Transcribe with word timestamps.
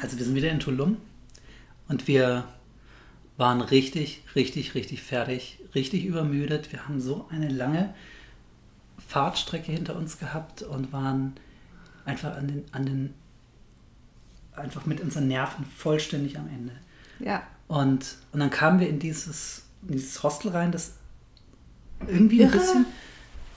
Also 0.00 0.18
wir 0.18 0.24
sind 0.24 0.34
wieder 0.34 0.50
in 0.50 0.60
Tulum 0.60 0.96
und 1.88 2.08
wir 2.08 2.44
waren 3.36 3.60
richtig, 3.60 4.22
richtig, 4.34 4.74
richtig 4.74 5.02
fertig, 5.02 5.58
richtig 5.74 6.04
übermüdet. 6.04 6.72
Wir 6.72 6.86
haben 6.86 7.00
so 7.00 7.26
eine 7.30 7.48
lange 7.48 7.94
Fahrtstrecke 9.06 9.72
hinter 9.72 9.96
uns 9.96 10.18
gehabt 10.18 10.62
und 10.62 10.92
waren 10.92 11.34
einfach 12.04 12.36
an 12.36 12.48
den, 12.48 12.64
an 12.72 12.86
den 12.86 13.14
einfach 14.52 14.86
mit 14.86 15.00
unseren 15.00 15.28
Nerven 15.28 15.64
vollständig 15.64 16.38
am 16.38 16.48
Ende. 16.48 16.72
Ja. 17.18 17.42
Und, 17.66 18.16
und 18.32 18.40
dann 18.40 18.50
kamen 18.50 18.78
wir 18.78 18.88
in 18.88 18.98
dieses, 18.98 19.64
in 19.82 19.94
dieses 19.96 20.22
Hostel 20.22 20.50
rein, 20.50 20.70
das 20.70 20.94
irgendwie 22.06 22.44
ein 22.44 22.50
Irre. 22.50 22.58
bisschen. 22.58 22.86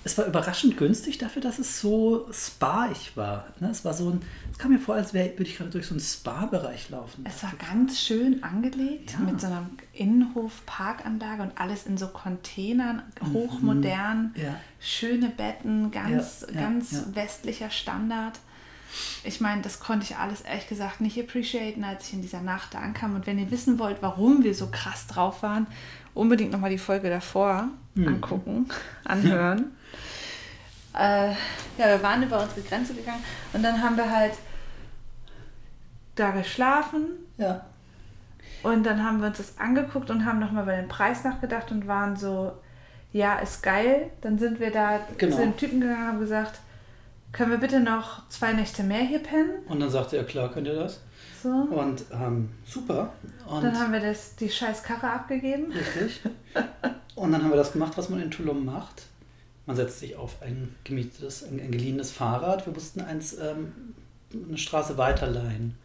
Es 0.07 0.17
war 0.17 0.25
überraschend 0.25 0.77
günstig 0.77 1.17
dafür, 1.17 1.41
dass 1.41 1.59
es 1.59 1.81
so 1.81 2.29
spaig 2.31 3.11
war. 3.15 3.47
Ne? 3.59 3.69
Es 3.71 3.83
war 3.83 3.93
so 3.93 4.09
ein. 4.09 4.21
Es 4.53 4.57
kam 4.57 4.71
mir 4.71 4.79
vor, 4.79 4.95
als 4.95 5.13
wäre, 5.13 5.31
würde 5.33 5.43
ich 5.43 5.57
gerade 5.57 5.69
durch 5.69 5.85
so 5.87 5.93
einen 5.95 5.99
Spa-Bereich 5.99 6.89
laufen. 6.89 7.25
Es 7.27 7.43
war 7.43 7.51
ganz 7.59 7.99
schön 7.99 8.41
angelegt 8.41 9.11
Ja. 9.11 9.19
mit 9.19 9.41
so 9.41 9.47
einer 9.47 9.69
Innenhof-Parkanlage 9.91 11.41
und 11.43 11.51
alles 11.59 11.85
in 11.85 11.97
so 11.97 12.07
Containern, 12.07 13.01
hochmodern, 13.33 14.33
Ja. 14.37 14.55
schöne 14.79 15.27
Betten, 15.29 15.91
ganz, 15.91 16.45
Ja, 16.53 16.61
ganz 16.61 17.03
westlicher 17.13 17.69
Standard. 17.69 18.39
Ich 19.23 19.41
meine, 19.41 19.61
das 19.61 19.79
konnte 19.79 20.05
ich 20.05 20.15
alles 20.17 20.41
ehrlich 20.41 20.67
gesagt 20.67 21.01
nicht 21.01 21.19
appreciaten, 21.19 21.83
als 21.83 22.07
ich 22.07 22.13
in 22.13 22.21
dieser 22.21 22.41
Nacht 22.41 22.73
da 22.73 22.79
ankam. 22.79 23.15
Und 23.15 23.27
wenn 23.27 23.37
ihr 23.39 23.51
wissen 23.51 23.77
wollt, 23.79 23.97
warum 24.01 24.43
wir 24.43 24.53
so 24.55 24.67
krass 24.71 25.07
drauf 25.07 25.43
waren, 25.43 25.67
unbedingt 26.13 26.51
nochmal 26.51 26.69
die 26.69 26.77
Folge 26.77 27.09
davor 27.09 27.67
Mhm. 27.95 28.07
angucken, 28.07 28.69
anhören. 29.03 29.71
Äh, 30.99 31.29
ja, 31.77 31.89
wir 31.89 32.01
waren 32.01 32.23
über 32.23 32.41
unsere 32.41 32.61
Grenze 32.61 32.95
gegangen 32.95 33.23
und 33.53 33.61
dann 33.61 33.83
haben 33.83 33.95
wir 33.97 34.09
halt 34.11 34.33
da 36.15 36.31
geschlafen 36.31 37.05
Ja. 37.37 37.65
und 38.63 38.83
dann 38.83 39.03
haben 39.03 39.19
wir 39.21 39.27
uns 39.27 39.37
das 39.37 39.59
angeguckt 39.59 40.09
und 40.09 40.25
haben 40.25 40.39
nochmal 40.39 40.63
über 40.63 40.75
den 40.75 40.87
Preis 40.87 41.23
nachgedacht 41.23 41.71
und 41.71 41.85
waren 41.87 42.15
so, 42.17 42.51
ja, 43.13 43.37
ist 43.37 43.61
geil. 43.61 44.09
Dann 44.21 44.39
sind 44.39 44.59
wir 44.59 44.71
da 44.71 44.99
Genau. 45.19 45.35
zu 45.35 45.41
dem 45.43 45.55
Typen 45.57 45.81
gegangen 45.81 46.01
und 46.01 46.07
haben 46.07 46.19
gesagt, 46.19 46.59
können 47.37 47.51
wir 47.51 47.59
bitte 47.59 47.79
noch 47.79 48.27
zwei 48.29 48.51
Nächte 48.53 48.81
mehr 48.81 49.03
hier 49.03 49.19
pennen? 49.19 49.63
Und 49.67 49.79
dann 49.79 49.91
sagte 49.91 50.17
er, 50.17 50.23
klar, 50.23 50.51
könnt 50.51 50.65
ihr 50.65 50.73
das? 50.75 51.01
So. 51.43 51.49
Und 51.49 52.03
ähm, 52.11 52.49
super. 52.65 53.13
Und 53.47 53.63
Dann 53.63 53.77
haben 53.79 53.93
wir 53.93 53.99
das, 53.99 54.35
die 54.35 54.49
scheiß 54.49 54.81
Karre 54.81 55.11
abgegeben. 55.11 55.71
Richtig. 55.71 56.21
Und 57.15 57.31
dann 57.31 57.43
haben 57.43 57.51
wir 57.51 57.57
das 57.57 57.71
gemacht, 57.73 57.93
was 57.95 58.09
man 58.09 58.21
in 58.21 58.31
Tulum 58.31 58.65
macht. 58.65 59.03
Man 59.67 59.75
setzt 59.75 59.99
sich 59.99 60.15
auf 60.15 60.41
ein 60.41 60.75
gemietetes, 60.83 61.43
ein, 61.43 61.59
ein 61.59 61.71
geliehenes 61.71 62.11
Fahrrad. 62.11 62.65
Wir 62.65 62.73
mussten 62.73 63.01
eins 63.01 63.37
ähm, 63.39 63.93
eine 64.33 64.57
Straße 64.57 64.97
weiterleihen. 64.97 65.77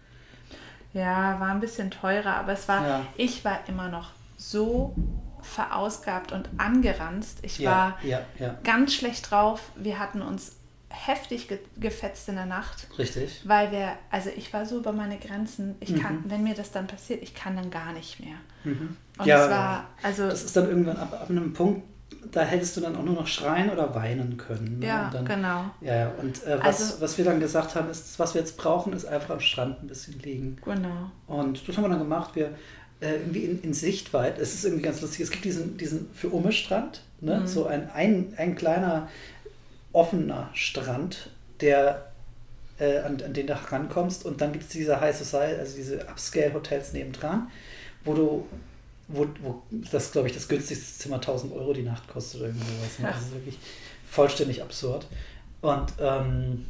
Ja, 0.94 1.38
war 1.38 1.48
ein 1.48 1.60
bisschen 1.60 1.90
teurer, 1.90 2.36
aber 2.36 2.52
es 2.52 2.66
war, 2.68 2.86
Ja. 2.86 3.06
ich 3.16 3.44
war 3.44 3.60
immer 3.68 3.88
noch 3.88 4.10
so 4.38 4.94
verausgabt 5.42 6.32
und 6.32 6.48
angeranzt. 6.56 7.38
Ich 7.42 7.58
Ja, 7.58 7.70
war 7.70 7.98
ja, 8.02 8.20
ganz 8.64 8.94
schlecht 8.94 9.30
drauf. 9.30 9.60
Wir 9.76 9.98
hatten 9.98 10.22
uns 10.22 10.56
heftig 10.92 11.48
ge 11.48 11.58
gefetzt 11.80 12.28
in 12.28 12.36
der 12.36 12.46
Nacht. 12.46 12.86
Richtig. 12.98 13.40
Weil 13.44 13.72
wir, 13.72 13.92
also 14.10 14.30
ich 14.36 14.52
war 14.52 14.66
so 14.66 14.78
über 14.78 14.92
meine 14.92 15.18
Grenzen, 15.18 15.74
ich 15.80 15.94
kann, 16.00 16.16
Mhm. 16.16 16.24
wenn 16.30 16.42
mir 16.44 16.54
das 16.54 16.70
dann 16.70 16.86
passiert, 16.86 17.22
ich 17.22 17.34
kann 17.34 17.56
dann 17.56 17.70
gar 17.70 17.92
nicht 17.92 18.20
mehr. 18.20 18.36
Mhm. 18.64 18.96
Und 19.18 19.26
Ja, 19.26 19.44
es 19.44 19.50
war, 19.50 19.84
also 20.02 20.28
Das 20.28 20.44
ist 20.44 20.56
dann 20.56 20.68
irgendwann 20.68 20.96
ab, 20.96 21.12
ab 21.12 21.30
einem 21.30 21.52
Punkt, 21.52 21.82
da 22.30 22.42
hättest 22.42 22.76
du 22.76 22.80
dann 22.82 22.94
auch 22.94 23.02
nur 23.02 23.14
noch 23.14 23.26
schreien 23.26 23.70
oder 23.70 23.94
weinen 23.94 24.36
können. 24.36 24.78
ne? 24.78 24.86
ja, 24.86 25.10
dann, 25.12 25.24
genau, 25.24 25.64
Ja, 25.80 25.96
ja. 25.96 26.08
Und 26.20 26.44
äh, 26.46 26.58
was, 26.58 26.80
Also- 26.80 27.00
was 27.00 27.18
wir 27.18 27.24
dann 27.24 27.40
gesagt 27.40 27.74
haben, 27.74 27.90
ist, 27.90 28.18
was 28.18 28.34
wir 28.34 28.40
jetzt 28.42 28.56
brauchen, 28.56 28.92
ist 28.92 29.06
einfach 29.06 29.30
am 29.30 29.40
Strand 29.40 29.82
ein 29.82 29.88
bisschen 29.88 30.18
liegen. 30.20 30.56
genau. 30.64 31.10
Und 31.26 31.66
das 31.66 31.76
haben 31.76 31.84
wir 31.84 31.88
dann 31.88 31.98
gemacht. 31.98 32.36
Wir 32.36 32.54
äh, 33.00 33.14
irgendwie 33.16 33.44
in, 33.46 33.60
in 33.62 33.72
Sichtweite. 33.74 34.40
Es 34.40 34.54
ist 34.54 34.64
irgendwie 34.64 34.84
ganz 34.84 35.00
lustig. 35.00 35.22
Es 35.22 35.30
gibt 35.32 35.44
diesen, 35.44 35.76
diesen 35.76 36.08
für 36.14 36.28
Umme 36.28 36.52
Strand, 36.52 37.02
ne? 37.20 37.40
Mhm. 37.40 37.46
so 37.48 37.66
ein, 37.66 37.90
ein, 37.90 38.32
ein 38.36 38.54
kleiner 38.54 39.08
offener 39.92 40.48
Strand, 40.54 41.30
der 41.60 42.06
äh, 42.78 42.98
an, 42.98 43.20
an 43.22 43.32
den 43.34 43.46
du 43.46 43.54
rankommst. 43.54 44.24
Und 44.24 44.40
dann 44.40 44.52
gibt 44.52 44.64
es 44.64 44.70
diese 44.70 45.00
High 45.00 45.16
Society, 45.16 45.58
also 45.60 45.76
diese 45.76 46.00
Upscale-Hotels 46.08 46.92
nebendran, 46.92 47.50
wo 48.04 48.14
du, 48.14 48.46
wo, 49.08 49.26
wo 49.42 49.62
das, 49.90 50.12
glaube 50.12 50.28
ich, 50.28 50.34
das 50.34 50.48
günstigste 50.48 50.98
Zimmer 51.02 51.16
1000 51.16 51.52
Euro 51.52 51.72
die 51.72 51.82
Nacht 51.82 52.08
kostet 52.08 52.40
oder 52.40 52.48
irgendwie 52.50 52.66
sowas. 52.66 52.98
Ne? 52.98 53.08
Das 53.08 53.20
ist 53.22 53.32
wirklich 53.32 53.58
vollständig 54.08 54.62
absurd. 54.62 55.06
Und 55.60 55.92
ähm, 56.00 56.66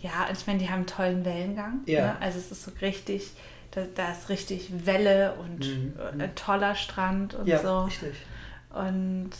Ja, 0.00 0.26
und 0.28 0.36
ich 0.38 0.46
meine, 0.46 0.58
die 0.58 0.66
haben 0.68 0.80
einen 0.80 0.86
tollen 0.86 1.24
Wellengang. 1.24 1.80
Ja. 1.86 2.06
Ne? 2.12 2.16
Also 2.20 2.38
es 2.38 2.52
ist 2.52 2.64
so 2.64 2.70
richtig, 2.82 3.30
da, 3.72 3.82
da 3.94 4.12
ist 4.12 4.28
richtig 4.28 4.70
Welle 4.86 5.34
und 5.34 5.60
Mhm. 5.66 5.94
ein 6.20 6.34
toller 6.34 6.74
Strand 6.74 7.34
und 7.34 7.46
ja, 7.48 7.60
so. 7.60 7.80
richtig. 7.84 8.14
Und 8.70 9.30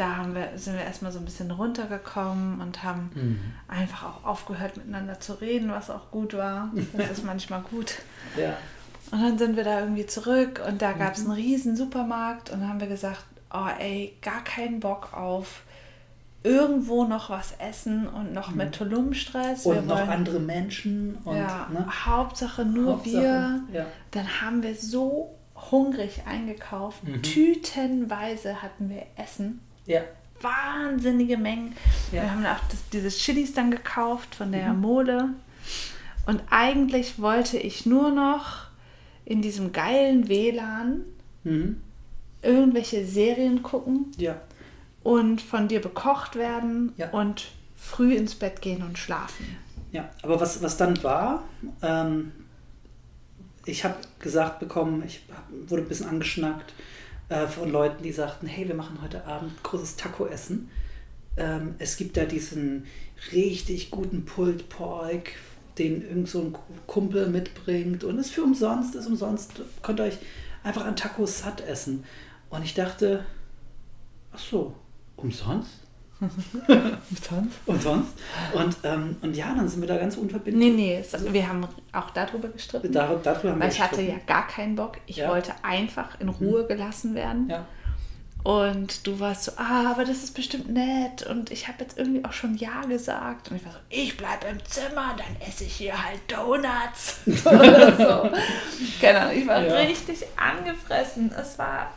da 0.00 0.16
haben 0.16 0.34
wir, 0.34 0.48
sind 0.56 0.74
wir 0.74 0.82
erstmal 0.84 1.12
so 1.12 1.18
ein 1.18 1.24
bisschen 1.24 1.50
runtergekommen 1.50 2.60
und 2.60 2.82
haben 2.82 3.10
Mhm. 3.14 3.40
einfach 3.68 4.02
auch 4.04 4.24
aufgehört 4.24 4.76
miteinander 4.76 5.20
zu 5.20 5.34
reden, 5.40 5.70
was 5.70 5.90
auch 5.90 6.10
gut 6.10 6.34
war. 6.34 6.70
Das 6.94 7.10
ist 7.10 7.24
manchmal 7.32 7.60
gut. 7.62 7.96
Ja. 8.36 8.56
Und 9.12 9.22
dann 9.22 9.38
sind 9.38 9.56
wir 9.56 9.64
da 9.64 9.80
irgendwie 9.80 10.06
zurück 10.06 10.62
und 10.66 10.80
da 10.82 10.92
gab 10.92 11.14
es 11.14 11.24
Mhm. 11.24 11.32
einen 11.32 11.40
riesen 11.40 11.76
Supermarkt 11.76 12.50
und 12.50 12.66
haben 12.68 12.80
wir 12.80 12.86
gesagt, 12.86 13.24
oh 13.52 13.66
ey, 13.78 14.16
gar 14.22 14.42
keinen 14.44 14.80
Bock 14.80 15.12
auf 15.12 15.62
irgendwo 16.42 17.04
noch 17.04 17.28
was 17.28 17.52
essen 17.58 18.06
und 18.08 18.32
noch 18.32 18.50
mit 18.54 18.74
Tulum-Stress. 18.74 19.66
Mhm. 19.66 19.70
Und 19.70 19.76
wir 19.76 19.82
noch 19.82 19.98
wollen, 19.98 20.08
andere 20.08 20.40
Menschen 20.40 21.18
und 21.24 21.36
ja, 21.36 21.68
ne? 21.70 21.86
Hauptsache 22.06 22.64
nur 22.64 22.94
Hauptsache, 22.94 23.12
wir. 23.20 23.60
Ja. 23.72 23.86
Dann 24.12 24.40
haben 24.40 24.62
wir 24.62 24.74
so 24.74 25.34
hungrig 25.70 26.22
eingekauft. 26.26 27.04
Mhm. 27.04 27.22
Tütenweise 27.22 28.62
hatten 28.62 28.88
wir 28.88 29.02
Essen. 29.16 29.60
Ja. 29.90 30.00
Wahnsinnige 30.42 31.36
Mengen. 31.36 31.74
Ja. 32.12 32.22
Wir 32.22 32.30
haben 32.30 32.46
auch 32.46 32.68
das, 32.70 32.78
diese 32.92 33.08
Chilis 33.10 33.52
dann 33.52 33.70
gekauft 33.70 34.34
von 34.34 34.52
der 34.52 34.72
Mhm. 34.72 34.80
Mole. 34.80 35.28
Und 36.26 36.42
eigentlich 36.50 37.20
wollte 37.20 37.58
ich 37.58 37.84
nur 37.84 38.10
noch 38.10 38.66
in 39.26 39.42
diesem 39.42 39.72
geilen 39.72 40.28
WLAN 40.28 41.02
Mhm. 41.44 41.80
irgendwelche 42.42 43.04
Serien 43.04 43.62
gucken 43.62 44.12
Ja. 44.16 44.40
und 45.02 45.42
von 45.42 45.68
dir 45.68 45.80
bekocht 45.82 46.36
werden 46.36 46.92
Ja. 46.96 47.10
und 47.10 47.48
früh 47.76 48.14
ins 48.14 48.34
Bett 48.34 48.62
gehen 48.62 48.82
und 48.82 48.98
schlafen. 48.98 49.56
Ja, 49.92 50.08
aber 50.22 50.40
was, 50.40 50.62
was 50.62 50.76
dann 50.78 51.02
war, 51.02 51.42
ähm, 51.82 52.32
ich 53.66 53.84
habe 53.84 53.96
gesagt 54.20 54.58
bekommen, 54.60 55.02
ich 55.06 55.22
wurde 55.68 55.82
ein 55.82 55.88
bisschen 55.88 56.08
angeschnackt 56.08 56.72
äh, 57.30 57.46
von 57.46 57.70
Leuten, 57.70 58.02
die 58.02 58.12
sagten, 58.12 58.46
hey, 58.46 58.68
wir 58.68 58.74
machen 58.74 58.98
heute 59.02 59.24
Abend 59.24 59.62
großes 59.62 59.96
Taco-Essen. 59.96 60.68
Ähm, 61.36 61.76
es 61.78 61.96
gibt 61.96 62.16
da 62.16 62.24
diesen 62.24 62.86
richtig 63.32 63.90
guten 63.90 64.24
Pulled 64.24 64.68
Pork, 64.68 65.30
den 65.78 66.02
irgend 66.02 66.28
so 66.28 66.42
ein 66.42 66.56
Kumpel 66.86 67.28
mitbringt 67.28 68.04
und 68.04 68.18
ist 68.18 68.32
für 68.32 68.42
umsonst, 68.42 68.94
ist 68.94 69.06
umsonst, 69.06 69.62
könnt 69.82 70.00
ihr 70.00 70.04
euch 70.04 70.18
einfach 70.62 70.84
an 70.84 70.96
Tacos 70.96 71.38
satt 71.38 71.60
essen. 71.62 72.04
Und 72.50 72.64
ich 72.64 72.74
dachte, 72.74 73.24
ach 74.32 74.38
so, 74.38 74.74
umsonst? 75.16 75.70
Umsonst? 77.10 77.58
Umsonst? 77.66 78.12
Und, 78.52 78.76
ähm, 78.84 79.16
und 79.22 79.36
ja, 79.36 79.54
dann 79.54 79.68
sind 79.68 79.80
wir 79.80 79.88
da 79.88 79.96
ganz 79.96 80.16
unverbindlich. 80.16 80.70
Nee, 80.72 80.76
nee, 80.76 80.96
es, 81.00 81.32
wir 81.32 81.48
haben 81.48 81.66
auch 81.92 82.10
darüber 82.10 82.48
gestritten. 82.48 82.92
Dar 82.92 83.08
darüber 83.22 83.50
haben 83.50 83.58
wir 83.58 83.60
weil 83.66 83.72
ich 83.72 83.80
hatte 83.80 84.02
ja 84.02 84.14
gar 84.26 84.46
keinen 84.46 84.76
Bock. 84.76 84.98
Ich 85.06 85.16
Ja. 85.16 85.28
wollte 85.30 85.52
einfach 85.62 86.20
in 86.20 86.28
Ruhe 86.28 86.66
gelassen 86.66 87.14
werden. 87.14 87.48
Ja. 87.48 87.64
Und 88.42 89.06
du 89.06 89.20
warst 89.20 89.44
so, 89.44 89.52
ah, 89.58 89.90
aber 89.90 90.04
das 90.06 90.24
ist 90.24 90.34
bestimmt 90.34 90.70
nett. 90.70 91.26
Und 91.26 91.50
ich 91.50 91.68
habe 91.68 91.76
jetzt 91.80 91.98
irgendwie 91.98 92.24
auch 92.24 92.32
schon 92.32 92.54
Ja 92.56 92.80
gesagt. 92.88 93.50
Und 93.50 93.56
ich 93.58 93.64
war 93.66 93.72
so, 93.72 93.78
ich 93.90 94.16
bleibe 94.16 94.46
im 94.46 94.64
Zimmer, 94.64 95.14
dann 95.16 95.36
esse 95.46 95.64
ich 95.64 95.74
hier 95.74 95.92
halt 96.02 96.20
Donuts. 96.26 97.18
Oder 97.44 97.96
so. 97.96 98.30
Keine 99.00 99.20
Ahnung, 99.20 99.36
ich 99.36 99.46
war 99.46 99.62
Ja. 99.62 99.74
richtig 99.74 100.20
angefressen. 100.38 101.30
Es 101.38 101.58
war, 101.58 101.90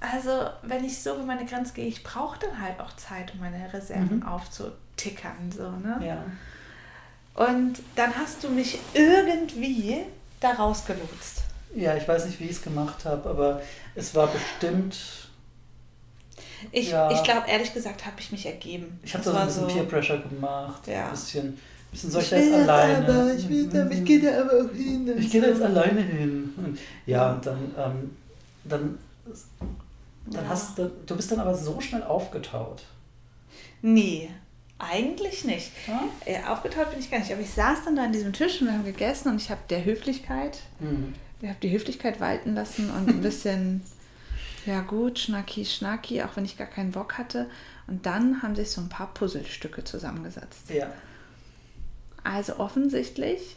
also, 0.00 0.48
wenn 0.62 0.84
ich 0.84 1.02
so 1.02 1.14
über 1.14 1.24
meine 1.24 1.44
Grenze 1.46 1.72
gehe, 1.74 1.86
ich 1.86 2.02
brauche 2.02 2.38
dann 2.38 2.60
halt 2.60 2.78
auch 2.80 2.94
Zeit, 2.96 3.32
um 3.34 3.40
meine 3.40 3.72
Reserven 3.72 4.18
Mhm. 4.20 4.22
aufzutickern. 4.26 5.50
So, 5.56 5.70
ne? 5.70 5.98
ja. 6.06 6.24
Und 7.34 7.78
dann 7.96 8.14
hast 8.16 8.42
du 8.44 8.48
mich 8.48 8.78
irgendwie 8.94 10.02
da 10.40 10.50
rausgelotst. 10.52 11.42
Ja, 11.74 11.94
ich 11.96 12.06
weiß 12.08 12.26
nicht, 12.26 12.40
wie 12.40 12.44
ich 12.44 12.52
es 12.52 12.62
gemacht 12.62 13.04
habe, 13.04 13.28
aber 13.28 13.62
es 13.94 14.14
war 14.14 14.26
bestimmt. 14.28 14.96
Ich, 16.72 16.90
Ja. 16.90 17.10
ich 17.10 17.22
glaube, 17.22 17.48
ehrlich 17.48 17.72
gesagt, 17.72 18.04
habe 18.06 18.16
ich 18.18 18.32
mich 18.32 18.46
ergeben. 18.46 18.98
Ich 19.02 19.14
habe 19.14 19.22
da 19.24 19.30
so 19.32 19.36
ein 19.36 19.46
bisschen 19.46 19.66
Peer 19.68 19.84
Pressure 19.84 20.18
gemacht. 20.18 20.86
Ja. 20.88 21.04
Ein 21.06 21.10
bisschen, 21.12 21.58
bisschen 21.92 22.10
soll 22.10 22.22
ich 22.22 22.26
Ich 22.26 22.30
da 22.30 22.36
jetzt 22.38 22.52
will 22.52 22.70
alleine. 22.70 23.06
aber, 23.06 23.34
ich 23.34 23.48
will 23.48 23.68
da, 23.68 23.86
ich 23.88 24.04
gehe 24.04 24.20
da 24.20 24.40
aber 24.40 24.52
auch 24.64 24.72
hin. 24.74 25.12
Ich 25.18 25.30
gehe 25.30 25.40
da 25.40 25.46
jetzt 25.48 25.58
so. 25.58 25.64
alleine 25.64 26.00
hin. 26.00 26.52
Und, 26.56 26.78
ja, 27.06 27.32
und 27.32 27.46
dann, 27.46 27.58
ähm, 27.78 28.16
dann, 28.64 28.98
dann 30.34 30.44
Ja. 30.44 30.50
hast 30.50 30.78
du, 30.78 30.90
du 31.06 31.16
bist 31.16 31.30
dann 31.32 31.40
aber 31.40 31.54
so 31.54 31.80
schnell 31.80 32.02
aufgetaut. 32.02 32.84
Nee. 33.82 34.30
Eigentlich 34.80 35.44
nicht. 35.44 35.72
Ja? 35.88 36.04
Äh, 36.24 36.44
aufgetaut 36.44 36.90
bin 36.90 37.00
ich 37.00 37.10
gar 37.10 37.18
nicht. 37.18 37.32
Aber 37.32 37.40
ich 37.40 37.50
saß 37.50 37.84
dann 37.84 37.96
da 37.96 38.04
an 38.04 38.12
diesem 38.12 38.32
Tisch 38.32 38.60
und 38.60 38.68
wir 38.68 38.74
haben 38.74 38.84
gegessen 38.84 39.28
und 39.30 39.36
ich 39.42 39.50
habe 39.50 39.60
der 39.70 39.84
Höflichkeit, 39.84 40.58
Mhm. 40.78 41.14
ich 41.42 41.48
habe 41.48 41.58
die 41.60 41.70
Höflichkeit 41.72 42.20
walten 42.20 42.54
lassen 42.54 42.90
und 42.90 43.08
ein 43.08 43.20
bisschen, 43.20 43.82
ja 44.66 44.80
gut, 44.82 45.18
schnacki, 45.18 45.64
schnacki, 45.64 46.22
auch 46.22 46.36
wenn 46.36 46.44
ich 46.44 46.56
gar 46.56 46.68
keinen 46.68 46.92
Bock 46.92 47.18
hatte. 47.18 47.50
Und 47.88 48.06
dann 48.06 48.42
haben 48.42 48.54
sich 48.54 48.70
so 48.70 48.80
ein 48.80 48.88
paar 48.88 49.12
Puzzlestücke 49.14 49.82
zusammengesetzt. 49.82 50.70
Ja. 50.70 50.92
Also 52.22 52.58
offensichtlich 52.58 53.56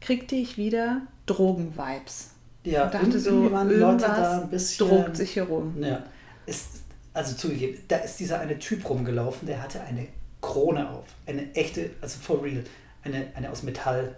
kriegte 0.00 0.36
ich 0.36 0.56
wieder 0.56 1.02
Drogen-Vibes. 1.26 2.30
Ja, 2.64 2.84
und 2.84 2.94
dachte 2.94 3.18
so, 3.18 3.48
Leute 3.48 4.04
da 4.04 4.40
ein 4.42 4.50
bisschen. 4.50 4.88
drogt 4.88 5.16
sich 5.16 5.32
hier 5.32 5.44
rum. 5.44 5.74
Ja. 5.82 6.02
Es, 6.46 6.66
also 7.12 7.34
zugegeben, 7.34 7.78
da 7.88 7.96
ist 7.96 8.18
dieser 8.20 8.40
eine 8.40 8.58
Typ 8.58 8.88
rumgelaufen, 8.88 9.46
der 9.46 9.62
hatte 9.62 9.80
eine 9.82 10.06
Krone 10.40 10.88
auf. 10.88 11.06
Eine 11.26 11.52
echte, 11.54 11.90
also 12.00 12.18
for 12.20 12.42
real. 12.42 12.64
Eine, 13.04 13.26
eine 13.34 13.50
aus 13.50 13.62
Metall. 13.62 14.16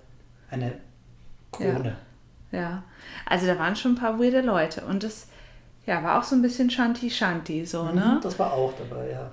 Eine 0.50 0.72
Krone. 1.52 1.96
Ja, 2.52 2.84
also 3.26 3.46
da 3.46 3.58
waren 3.58 3.74
schon 3.76 3.92
ein 3.92 3.98
paar 3.98 4.20
weirde 4.20 4.40
Leute 4.42 4.82
und 4.82 5.02
es 5.04 5.26
ja, 5.86 6.02
war 6.02 6.18
auch 6.18 6.24
so 6.24 6.34
ein 6.36 6.42
bisschen 6.42 6.70
Shanti-Shanti, 6.70 7.66
so, 7.66 7.84
ne? 7.90 8.16
Mhm, 8.16 8.20
Das 8.22 8.38
war 8.38 8.52
auch 8.52 8.72
dabei, 8.78 9.10
ja. 9.10 9.32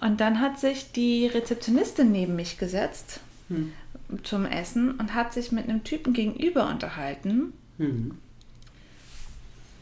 Und 0.00 0.20
dann 0.20 0.40
hat 0.40 0.58
sich 0.58 0.92
die 0.92 1.26
Rezeptionistin 1.26 2.10
neben 2.12 2.36
mich 2.36 2.58
gesetzt 2.58 3.20
Hm. 3.48 3.72
zum 4.22 4.46
Essen 4.46 4.92
und 4.92 5.14
hat 5.14 5.32
sich 5.34 5.52
mit 5.52 5.68
einem 5.68 5.84
Typen 5.84 6.12
gegenüber 6.14 6.68
unterhalten 6.68 7.52
Mhm. 7.78 8.18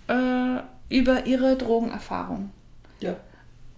äh, 0.08 0.60
über 0.88 1.26
ihre 1.26 1.56
Drogenerfahrung. 1.56 2.50
Ja. 3.00 3.16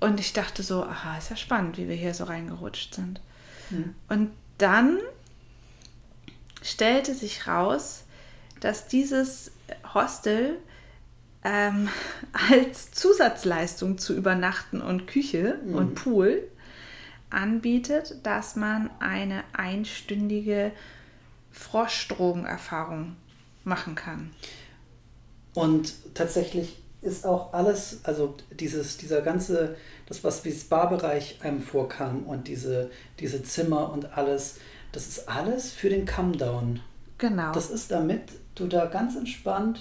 Und 0.01 0.21
ich 0.21 0.33
dachte 0.33 0.63
so, 0.63 0.85
aha, 0.85 1.17
ist 1.19 1.31
ja 1.31 1.37
spannend, 1.37 1.79
wie 1.79 1.89
wir 1.89 1.97
hier 1.97 2.15
so 2.15 2.25
reingerutscht 2.25 2.95
sind. 2.95 3.21
Mhm. 3.71 3.95
Und 4.09 4.31
dann 4.59 4.99
stellte 6.63 7.15
sich 7.15 7.47
raus, 7.47 8.05
dass 8.61 8.89
dieses 8.89 9.53
Hostel 9.93 10.59
ähm, 11.45 11.89
als 12.51 12.91
Zusatzleistung 12.91 13.99
zu 13.99 14.15
Übernachten 14.15 14.81
und 14.81 15.07
Küche 15.07 15.59
und 15.67 15.95
Pool 15.95 16.43
anbietet, 17.31 18.17
dass 18.23 18.57
man 18.57 18.91
eine 19.01 19.43
einstündige 19.53 20.73
Froschdrogenerfahrung 21.51 23.17
machen 23.65 23.95
kann. 23.95 24.31
Und 25.55 25.95
tatsächlich 26.15 26.83
ist 27.01 27.27
auch 27.27 27.53
alles, 27.53 28.01
also 28.05 28.35
dieses, 28.59 28.97
dieser 28.97 29.21
ganze, 29.21 29.77
das 30.07 30.25
was 30.25 30.45
wie 30.45 30.53
Spa-Bereich 30.53 31.39
einem 31.43 31.61
vorkam 31.61 32.25
und 32.25 32.49
diese, 32.49 32.91
diese 33.21 33.43
Zimmer 33.43 33.93
und 33.93 34.17
alles, 34.17 34.57
das 34.93 35.07
ist 35.07 35.29
alles 35.29 35.71
für 35.71 35.91
den 35.91 36.07
Come-Down. 36.07 36.81
Genau. 37.19 37.53
Das 37.53 37.71
ist 37.71 37.91
damit 37.91 38.23
du 38.55 38.67
da 38.67 38.87
ganz 38.87 39.17
entspannt 39.17 39.81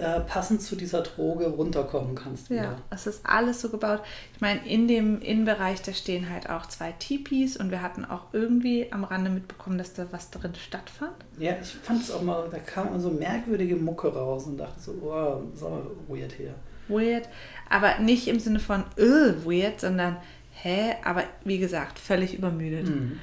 äh, 0.00 0.20
passend 0.20 0.62
zu 0.62 0.76
dieser 0.76 1.02
Droge 1.02 1.48
runterkommen 1.48 2.14
kannst 2.14 2.50
wieder. 2.50 2.62
Ja, 2.62 2.76
es 2.90 3.06
ist 3.06 3.24
alles 3.24 3.60
so 3.60 3.68
gebaut. 3.68 4.00
Ich 4.34 4.40
meine, 4.40 4.66
in 4.66 4.88
dem 4.88 5.20
Innenbereich, 5.20 5.82
da 5.82 5.92
stehen 5.92 6.30
halt 6.30 6.48
auch 6.48 6.66
zwei 6.66 6.92
Tipis 6.92 7.56
und 7.56 7.70
wir 7.70 7.82
hatten 7.82 8.04
auch 8.04 8.24
irgendwie 8.32 8.90
am 8.92 9.04
Rande 9.04 9.30
mitbekommen, 9.30 9.78
dass 9.78 9.92
da 9.92 10.06
was 10.10 10.30
drin 10.30 10.54
stattfand. 10.54 11.12
Ja, 11.38 11.52
ich 11.60 11.68
fand 11.68 12.02
es 12.02 12.10
auch 12.10 12.22
mal, 12.22 12.48
da 12.50 12.58
kam 12.58 12.98
so 13.00 13.10
merkwürdige 13.10 13.76
Mucke 13.76 14.08
raus 14.12 14.46
und 14.46 14.58
dachte 14.58 14.80
so, 14.80 14.92
oh, 15.02 15.42
ist 15.54 15.62
aber 15.62 15.82
weird 16.08 16.32
hier. 16.32 16.54
Weird. 16.88 17.28
Aber 17.68 17.98
nicht 17.98 18.26
im 18.26 18.40
Sinne 18.40 18.58
von 18.58 18.84
äh, 18.96 19.34
weird, 19.44 19.80
sondern 19.80 20.16
hä, 20.62 20.96
aber 21.04 21.24
wie 21.44 21.58
gesagt, 21.58 21.98
völlig 21.98 22.34
übermüdet. 22.34 22.88
Mhm. 22.88 23.18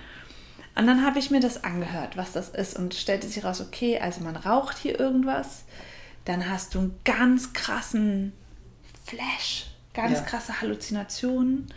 Und 0.78 0.86
dann 0.86 1.04
habe 1.04 1.18
ich 1.18 1.32
mir 1.32 1.40
das 1.40 1.64
angehört, 1.64 2.18
was 2.18 2.34
das 2.34 2.50
ist 2.50 2.78
und 2.78 2.94
stellte 2.94 3.28
sich 3.28 3.44
raus, 3.44 3.62
okay, 3.62 4.00
also 4.00 4.22
man 4.22 4.36
raucht 4.36 4.78
hier 4.78 5.00
irgendwas, 5.00 5.66
dann 6.28 6.50
hast 6.50 6.76
du 6.76 6.80
einen 6.80 7.00
ganz 7.06 7.54
krassen 7.54 8.34
Flash, 9.06 9.72
ganz 9.94 10.20
Ja. 10.20 10.22
krasse 10.26 10.62
Halluzinationen 10.62 11.68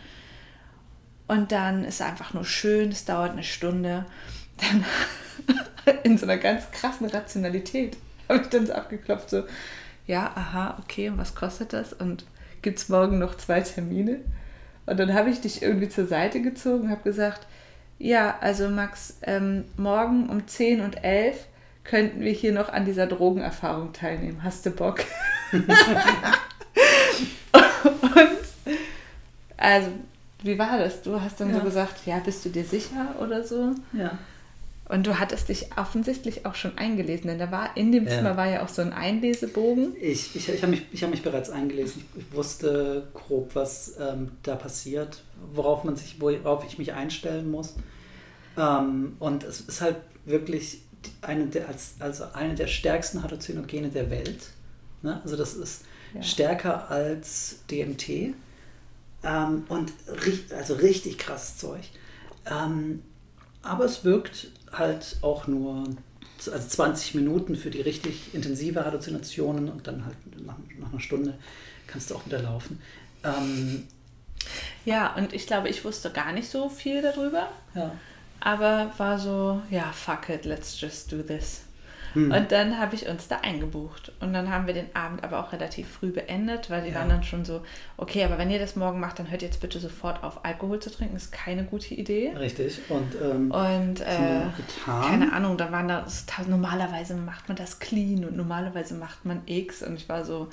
und 1.28 1.52
dann 1.52 1.84
ist 1.84 1.96
es 1.96 2.00
einfach 2.00 2.34
nur 2.34 2.44
schön, 2.44 2.90
es 2.90 3.04
dauert 3.04 3.32
eine 3.32 3.44
Stunde. 3.44 4.06
Dann 4.56 4.84
in 6.02 6.18
so 6.18 6.26
einer 6.26 6.38
ganz 6.38 6.70
krassen 6.72 7.06
Rationalität 7.08 7.96
habe 8.28 8.42
ich 8.42 8.48
dann 8.48 8.66
so 8.66 8.72
abgeklopft, 8.72 9.30
so, 9.30 9.44
ja, 10.06 10.32
aha, 10.34 10.78
okay, 10.82 11.08
und 11.08 11.18
was 11.18 11.34
kostet 11.36 11.72
das? 11.72 11.92
Und 11.92 12.24
gibt 12.62 12.78
es 12.78 12.88
morgen 12.88 13.18
noch 13.20 13.36
zwei 13.36 13.60
Termine? 13.60 14.20
Und 14.86 14.98
dann 14.98 15.14
habe 15.14 15.30
ich 15.30 15.40
dich 15.40 15.62
irgendwie 15.62 15.88
zur 15.88 16.06
Seite 16.06 16.42
gezogen 16.42 16.84
und 16.84 16.90
habe 16.90 17.02
gesagt, 17.02 17.46
ja, 17.98 18.36
also 18.40 18.68
Max, 18.68 19.18
ähm, 19.22 19.64
morgen 19.76 20.28
um 20.28 20.48
10 20.48 20.80
und 20.80 21.04
11 21.04 21.46
könnten 21.90 22.20
wir 22.20 22.30
hier 22.30 22.52
noch 22.52 22.68
an 22.68 22.84
dieser 22.84 23.08
Drogenerfahrung 23.08 23.92
teilnehmen. 23.92 24.44
Hast 24.44 24.64
du 24.64 24.70
Bock? 24.70 25.00
und 25.52 25.66
also, 29.56 29.88
wie 30.44 30.56
war 30.56 30.78
das? 30.78 31.02
Du 31.02 31.20
hast 31.20 31.40
dann 31.40 31.50
Ja. 31.50 31.58
so 31.58 31.64
gesagt, 31.64 32.06
ja, 32.06 32.20
bist 32.20 32.44
du 32.44 32.48
dir 32.48 32.64
sicher 32.64 33.16
oder 33.20 33.42
so? 33.42 33.72
Ja. 33.92 34.16
Und 34.88 35.04
du 35.06 35.18
hattest 35.18 35.48
dich 35.48 35.66
offensichtlich 35.76 36.46
auch 36.46 36.54
schon 36.54 36.78
eingelesen, 36.78 37.26
denn 37.26 37.40
da 37.40 37.50
war 37.50 37.76
in 37.76 37.90
dem 37.90 38.06
Ja. 38.06 38.10
Zimmer 38.10 38.36
war 38.36 38.48
ja 38.48 38.62
auch 38.62 38.68
so 38.68 38.82
ein 38.82 38.92
Einlesebogen. 38.92 39.96
Ich, 40.00 40.36
ich, 40.36 40.48
ich 40.48 40.62
habe 40.62 40.70
mich, 40.70 40.86
ich 40.92 41.02
hab 41.02 41.10
mich 41.10 41.22
bereits 41.22 41.50
eingelesen. 41.50 42.04
Ich, 42.16 42.32
wusste 42.36 43.08
grob, 43.14 43.56
was 43.56 43.96
ähm, 44.00 44.30
da 44.44 44.54
passiert, 44.54 45.24
worauf 45.52 45.82
man 45.82 45.96
sich, 45.96 46.20
worauf 46.20 46.64
ich 46.64 46.78
mich 46.78 46.92
einstellen 46.92 47.50
muss. 47.50 47.74
Ähm, 48.56 49.16
und 49.18 49.42
es 49.42 49.60
ist 49.60 49.80
halt 49.80 49.96
wirklich 50.24 50.82
eine 51.22 51.46
der, 51.46 51.68
als, 51.68 51.94
also 51.98 52.24
eine 52.34 52.54
der 52.54 52.66
stärksten 52.66 53.22
Halluzinogene 53.22 53.88
der 53.88 54.10
Welt. 54.10 54.48
Ne? 55.02 55.20
Also 55.22 55.36
das 55.36 55.54
ist 55.54 55.82
Ja. 56.14 56.22
stärker 56.22 56.90
als 56.90 57.56
DMT. 57.70 58.34
Ähm, 59.22 59.64
und 59.68 59.92
also 60.56 60.74
richtig 60.74 61.18
krasses 61.18 61.58
Zeug. 61.58 61.82
Ähm, 62.46 63.02
aber 63.62 63.84
es 63.84 64.04
wirkt 64.04 64.48
halt 64.72 65.18
auch 65.22 65.46
nur 65.46 65.84
also 66.38 66.68
20 66.68 67.14
Minuten 67.16 67.54
für 67.54 67.70
die 67.70 67.82
richtig 67.82 68.34
intensive 68.34 68.84
Halluzinationen 68.84 69.68
und 69.68 69.86
dann 69.86 70.06
halt 70.06 70.16
nach, 70.44 70.56
nach 70.78 70.90
einer 70.90 71.00
Stunde 71.00 71.38
kannst 71.86 72.10
du 72.10 72.14
auch 72.14 72.24
wieder 72.24 72.40
laufen. 72.40 72.80
Ähm, 73.24 73.86
Ja, 74.86 75.14
und 75.16 75.34
ich 75.34 75.46
glaube, 75.46 75.68
ich 75.68 75.84
wusste 75.84 76.10
gar 76.10 76.32
nicht 76.32 76.48
so 76.48 76.70
viel 76.70 77.02
darüber, 77.02 77.48
ja. 77.74 77.92
Aber 78.40 78.90
war 78.98 79.18
so, 79.18 79.60
ja, 79.70 79.84
fuck 79.92 80.28
it, 80.28 80.44
let's 80.44 80.80
just 80.80 81.12
do 81.12 81.22
this. 81.22 81.62
Hm. 82.14 82.32
Und 82.32 82.50
dann 82.50 82.76
habe 82.80 82.96
ich 82.96 83.06
uns 83.08 83.28
da 83.28 83.36
eingebucht. 83.42 84.10
Und 84.18 84.32
dann 84.32 84.50
haben 84.50 84.66
wir 84.66 84.74
den 84.74 84.94
Abend 84.96 85.22
aber 85.22 85.38
auch 85.38 85.52
relativ 85.52 85.88
früh 85.88 86.10
beendet, 86.10 86.68
weil 86.68 86.82
die 86.82 86.88
Ja. 86.90 86.96
waren 86.96 87.08
dann 87.08 87.22
schon 87.22 87.44
so, 87.44 87.62
okay, 87.96 88.24
aber 88.24 88.36
wenn 88.36 88.50
ihr 88.50 88.58
das 88.58 88.74
morgen 88.74 88.98
macht, 88.98 89.20
dann 89.20 89.30
hört 89.30 89.42
jetzt 89.42 89.60
bitte 89.60 89.78
sofort 89.78 90.24
auf, 90.24 90.44
Alkohol 90.44 90.80
zu 90.80 90.90
trinken. 90.90 91.14
ist 91.14 91.30
keine 91.30 91.62
gute 91.62 91.94
Idee. 91.94 92.32
Richtig. 92.36 92.80
Und 92.88 93.14
ähm, 93.22 93.52
Und 93.52 94.00
äh, 94.00 94.40
keine 94.84 95.32
Ahnung, 95.32 95.56
da 95.56 95.70
waren 95.70 95.86
das, 95.86 96.26
normalerweise 96.48 97.14
macht 97.14 97.46
man 97.46 97.56
das 97.56 97.78
clean 97.78 98.24
und 98.24 98.36
normalerweise 98.36 98.94
macht 98.94 99.24
man 99.24 99.42
X 99.46 99.84
und 99.84 99.94
ich 99.94 100.08
war 100.08 100.24
so, 100.24 100.48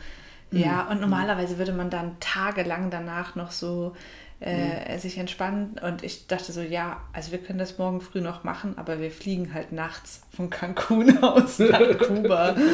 ja, 0.51 0.83
Mhm. 0.83 0.91
und 0.91 1.01
normalerweise 1.01 1.57
würde 1.57 1.73
man 1.73 1.89
dann 1.89 2.17
tagelang 2.19 2.89
danach 2.91 3.35
noch 3.35 3.49
so 3.51 3.95
äh, 4.39 4.93
Mhm. 4.95 4.99
sich 4.99 5.17
entspannen 5.17 5.79
und 5.81 6.03
ich 6.03 6.27
dachte 6.27 6.51
so, 6.51 6.61
ja, 6.61 7.01
also 7.13 7.31
wir 7.31 7.39
können 7.39 7.59
das 7.59 7.77
morgen 7.77 8.01
früh 8.01 8.21
noch 8.21 8.43
machen, 8.43 8.77
aber 8.77 8.99
wir 8.99 9.09
fliegen 9.11 9.53
halt 9.53 9.71
nachts 9.71 10.21
von 10.35 10.49
Cancun 10.49 11.17
aus 11.23 11.59
nach 11.59 11.97
Kuba. 11.99 12.55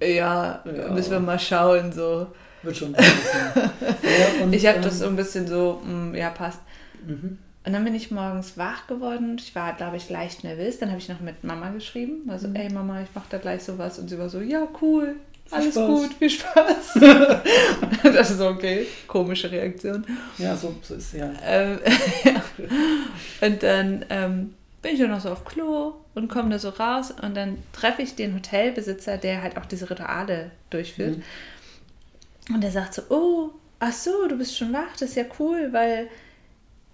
Ja, 0.00 0.62
Ja. 0.64 0.90
müssen 0.92 1.12
wir 1.12 1.20
mal 1.20 1.38
schauen, 1.38 1.90
so. 1.92 2.26
Wird 2.62 2.76
schon 2.76 2.94
ja, 2.94 4.42
und, 4.42 4.52
Ich 4.52 4.66
habe 4.66 4.76
ähm, 4.78 4.82
das 4.82 4.98
so 4.98 5.06
ein 5.06 5.16
bisschen 5.16 5.46
so, 5.46 5.80
mm, 5.84 6.14
ja, 6.14 6.28
passt. 6.30 6.60
Mhm. 7.06 7.38
Und 7.64 7.72
dann 7.72 7.82
bin 7.82 7.94
ich 7.94 8.10
morgens 8.10 8.58
wach 8.58 8.86
geworden. 8.88 9.36
Ich 9.38 9.54
war, 9.54 9.72
glaube 9.72 9.96
ich, 9.96 10.10
leicht 10.10 10.44
nervös. 10.44 10.78
Dann 10.78 10.90
habe 10.90 10.98
ich 10.98 11.08
noch 11.08 11.20
mit 11.20 11.42
Mama 11.44 11.70
geschrieben. 11.70 12.28
Also, 12.28 12.48
ey 12.54 12.70
Mama, 12.70 13.00
ich 13.02 13.08
mache 13.14 13.26
da 13.30 13.38
gleich 13.38 13.62
sowas. 13.64 13.98
Und 13.98 14.08
sie 14.08 14.18
war 14.18 14.28
so, 14.28 14.40
ja, 14.40 14.68
cool, 14.82 15.16
alles 15.50 15.74
Spaß. 15.74 15.86
gut, 15.86 16.14
viel 16.14 16.30
Spaß. 16.30 16.96
ich 18.20 18.26
so, 18.28 18.48
okay, 18.48 18.86
komische 19.06 19.50
Reaktion. 19.50 20.04
Ja, 20.38 20.56
so, 20.56 20.74
so 20.82 20.94
ist 20.94 21.14
es 21.14 21.20
ja. 21.20 21.32
Ähm, 21.44 21.78
ja. 22.24 22.42
Und 23.46 23.62
dann 23.62 24.04
ähm, 24.10 24.54
bin 24.82 24.94
ich 24.94 25.00
dann 25.00 25.10
noch 25.10 25.20
so 25.20 25.30
auf 25.30 25.44
Klo 25.44 25.94
und 26.14 26.28
komme 26.28 26.50
da 26.50 26.58
so 26.58 26.70
raus. 26.70 27.10
Und 27.10 27.36
dann 27.36 27.58
treffe 27.72 28.02
ich 28.02 28.14
den 28.14 28.34
Hotelbesitzer, 28.34 29.18
der 29.18 29.42
halt 29.42 29.56
auch 29.56 29.66
diese 29.66 29.90
Rituale 29.90 30.50
durchführt. 30.70 31.18
Und 32.52 32.60
der 32.62 32.70
sagt 32.70 32.94
so, 32.94 33.02
oh, 33.10 33.50
ach 33.80 33.92
so, 33.92 34.28
du 34.28 34.36
bist 34.38 34.56
schon 34.56 34.72
wach, 34.72 34.92
das 34.92 35.10
ist 35.10 35.16
ja 35.16 35.24
cool, 35.38 35.68
weil 35.72 36.08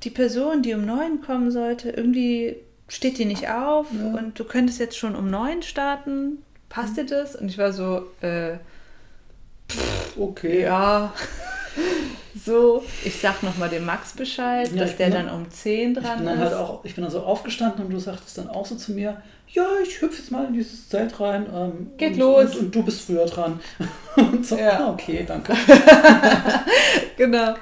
die 0.03 0.11
Person, 0.11 0.63
die 0.63 0.75
um 0.75 0.85
neun 0.85 1.21
kommen 1.21 1.51
sollte, 1.51 1.91
irgendwie 1.91 2.57
steht 2.89 3.19
die 3.19 3.25
nicht 3.25 3.49
auf 3.49 3.87
Ja. 3.93 4.19
und 4.19 4.39
du 4.39 4.45
könntest 4.45 4.81
jetzt 4.81 4.97
schon 4.97 5.15
um 5.15 5.31
neun 5.31 5.63
starten. 5.63 6.39
Passt 6.73 6.97
dir 6.97 7.05
das? 7.05 7.37
Und 7.37 7.49
ich 7.51 7.59
war 7.59 7.73
so, 7.73 8.07
äh, 8.23 8.55
Okay. 10.19 10.63
ja. 10.63 11.13
So, 12.45 12.83
ich 13.05 13.21
sag 13.21 13.43
nochmal 13.43 13.69
dem 13.69 13.85
Max 13.85 14.15
Bescheid, 14.15 14.69
Ja, 14.73 14.81
dass 14.81 14.93
ich 14.93 14.97
der 14.97 15.07
bin 15.11 15.15
dann 15.15 15.31
um 15.31 15.51
10 15.51 15.93
Ich 15.93 15.99
dran 16.03 16.17
bin 16.19 16.27
dann 16.27 16.37
ist. 16.39 16.45
halt 16.45 16.55
auch, 16.55 16.85
ich 16.85 16.95
bin 16.95 17.03
dann 17.05 17.11
so 17.13 17.21
aufgestanden 17.21 17.85
und 17.85 17.91
du 17.93 17.99
sagtest 18.01 18.37
dann 18.39 18.49
auch 18.49 18.65
so 18.67 18.75
zu 18.75 18.93
mir, 18.93 19.23
ja, 19.49 19.67
ich 19.83 20.01
hüpfe 20.01 20.19
jetzt 20.19 20.31
mal 20.33 20.47
in 20.47 20.55
dieses 20.55 20.89
Zelt 20.89 21.21
rein. 21.21 21.47
Ähm, 21.55 21.91
Geht 21.99 22.15
und, 22.15 22.19
los. 22.19 22.55
Und, 22.57 22.61
und 22.61 22.75
du 22.75 22.83
bist 22.83 23.03
früher 23.03 23.27
dran. 23.27 23.61
und 24.17 24.45
so, 24.47 24.57
Ja. 24.57 24.87
ah, 24.87 24.91
okay, 24.93 25.25
danke. 25.29 25.55
genau. 27.17 27.55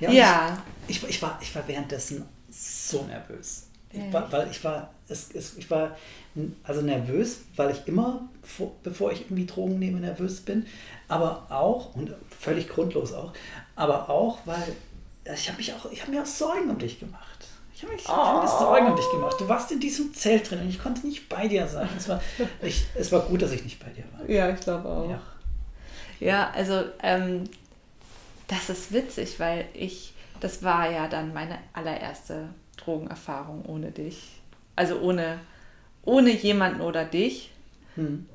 Ja, 0.00 0.10
Ja, 0.10 0.58
Ich, 0.88 1.02
ich, 1.02 1.08
ich, 1.10 1.22
war, 1.22 1.38
ich 1.42 1.54
war 1.54 1.62
währenddessen 1.66 2.24
so 2.48 3.02
nervös. 3.04 3.64
Ich 3.92 4.12
war, 4.12 4.30
weil 4.32 4.50
ich 4.50 4.62
war, 4.64 4.90
es, 5.08 5.30
es, 5.34 5.56
ich 5.56 5.70
war 5.70 5.96
also 6.64 6.80
nervös, 6.80 7.42
weil 7.56 7.70
ich 7.70 7.86
immer, 7.86 8.28
vor, 8.42 8.72
bevor 8.82 9.12
ich 9.12 9.22
irgendwie 9.22 9.46
Drogen 9.46 9.78
nehme, 9.78 10.00
nervös 10.00 10.40
bin. 10.40 10.66
Aber 11.08 11.46
auch, 11.50 11.94
und 11.94 12.14
völlig 12.40 12.68
grundlos 12.68 13.12
auch, 13.12 13.32
aber 13.76 14.08
auch, 14.08 14.38
weil 14.46 14.74
ich 15.34 15.48
habe 15.48 15.58
mich 15.58 15.72
auch, 15.74 15.90
ich 15.90 16.00
habe 16.02 16.10
mir 16.10 16.22
auch 16.22 16.26
Sorgen 16.26 16.70
um 16.70 16.78
dich 16.78 16.98
gemacht. 16.98 17.46
Ich 17.74 17.82
habe 17.82 17.94
mir 17.94 18.48
Sorgen 18.48 18.86
um 18.86 18.96
dich 18.96 19.10
gemacht. 19.10 19.40
Du 19.40 19.48
warst 19.48 19.70
in 19.72 19.80
diesem 19.80 20.14
Zelt 20.14 20.50
drin 20.50 20.60
und 20.60 20.68
ich 20.68 20.82
konnte 20.82 21.06
nicht 21.06 21.28
bei 21.28 21.48
dir 21.48 21.66
sein. 21.66 21.88
Es 21.96 22.08
war, 22.08 22.22
ich, 22.62 22.86
es 22.94 23.10
war 23.12 23.20
gut, 23.20 23.42
dass 23.42 23.52
ich 23.52 23.64
nicht 23.64 23.78
bei 23.84 23.90
dir 23.90 24.04
war. 24.12 24.28
ja, 24.28 24.50
ich 24.50 24.60
glaube 24.60 24.88
auch. 24.88 25.10
Ja. 25.10 25.20
Ja, 26.20 26.50
also 26.54 26.84
ähm, 27.02 27.44
das 28.46 28.70
ist 28.70 28.92
witzig, 28.92 29.40
weil 29.40 29.64
ich, 29.74 30.14
das 30.38 30.62
war 30.62 30.88
ja 30.88 31.08
dann 31.08 31.34
meine 31.34 31.58
allererste 31.72 32.48
Drogenerfahrung 32.84 33.64
ohne 33.66 33.90
dich. 33.90 34.40
Also 34.76 34.98
ohne, 35.00 35.38
ohne 36.02 36.30
jemanden 36.30 36.80
oder 36.80 37.04
dich. 37.04 37.50
Hm. 37.94 38.26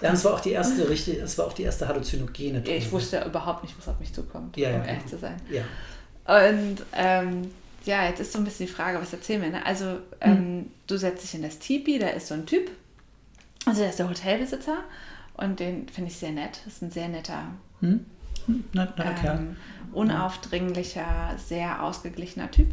Ja, 0.00 0.12
es 0.12 0.24
war 0.24 0.34
auch 0.34 0.40
die 0.40 0.52
erste 0.52 0.88
richtige, 0.88 1.20
es 1.20 1.36
war 1.36 1.46
auch 1.46 1.52
die 1.52 1.62
erste 1.62 1.86
halluzinogene 1.86 2.60
Droge. 2.62 2.76
Ich 2.76 2.90
wusste 2.90 3.16
ja 3.16 3.26
überhaupt 3.26 3.62
nicht, 3.62 3.76
was 3.78 3.88
auf 3.88 4.00
mich 4.00 4.12
zukommt, 4.14 4.56
Ja, 4.56 4.70
ja, 4.70 4.76
um 4.76 4.82
ehrlich 4.84 5.04
genau. 5.04 5.10
zu 5.10 5.18
sein. 5.18 5.36
Ja. 5.50 5.62
Und 6.48 6.76
ähm, 6.94 7.50
ja, 7.84 8.04
jetzt 8.08 8.20
ist 8.20 8.32
so 8.32 8.38
ein 8.38 8.44
bisschen 8.44 8.66
die 8.66 8.72
Frage, 8.72 8.98
was 9.00 9.12
erzählen 9.12 9.42
wir? 9.42 9.50
Ne? 9.50 9.66
Also 9.66 9.98
ähm, 10.22 10.70
du 10.86 10.96
setzt 10.96 11.22
dich 11.22 11.34
in 11.34 11.42
das 11.42 11.58
Tipi, 11.58 11.98
da 11.98 12.08
ist 12.08 12.28
so 12.28 12.34
ein 12.34 12.46
Typ, 12.46 12.70
also 13.66 13.80
der 13.80 13.90
ist 13.90 13.98
der 13.98 14.08
Hotelbesitzer 14.08 14.78
und 15.36 15.60
den 15.60 15.86
finde 15.90 16.10
ich 16.10 16.16
sehr 16.16 16.32
nett. 16.32 16.60
Das 16.64 16.74
ist 16.74 16.82
ein 16.82 16.90
sehr 16.90 17.08
netter, 17.08 17.42
Hm? 17.80 18.06
Hm, 18.46 18.64
Kerl. 18.72 19.38
ähm, 19.38 19.56
unaufdringlicher, 19.92 21.34
sehr 21.36 21.82
ausgeglichener 21.82 22.50
Typ. 22.50 22.70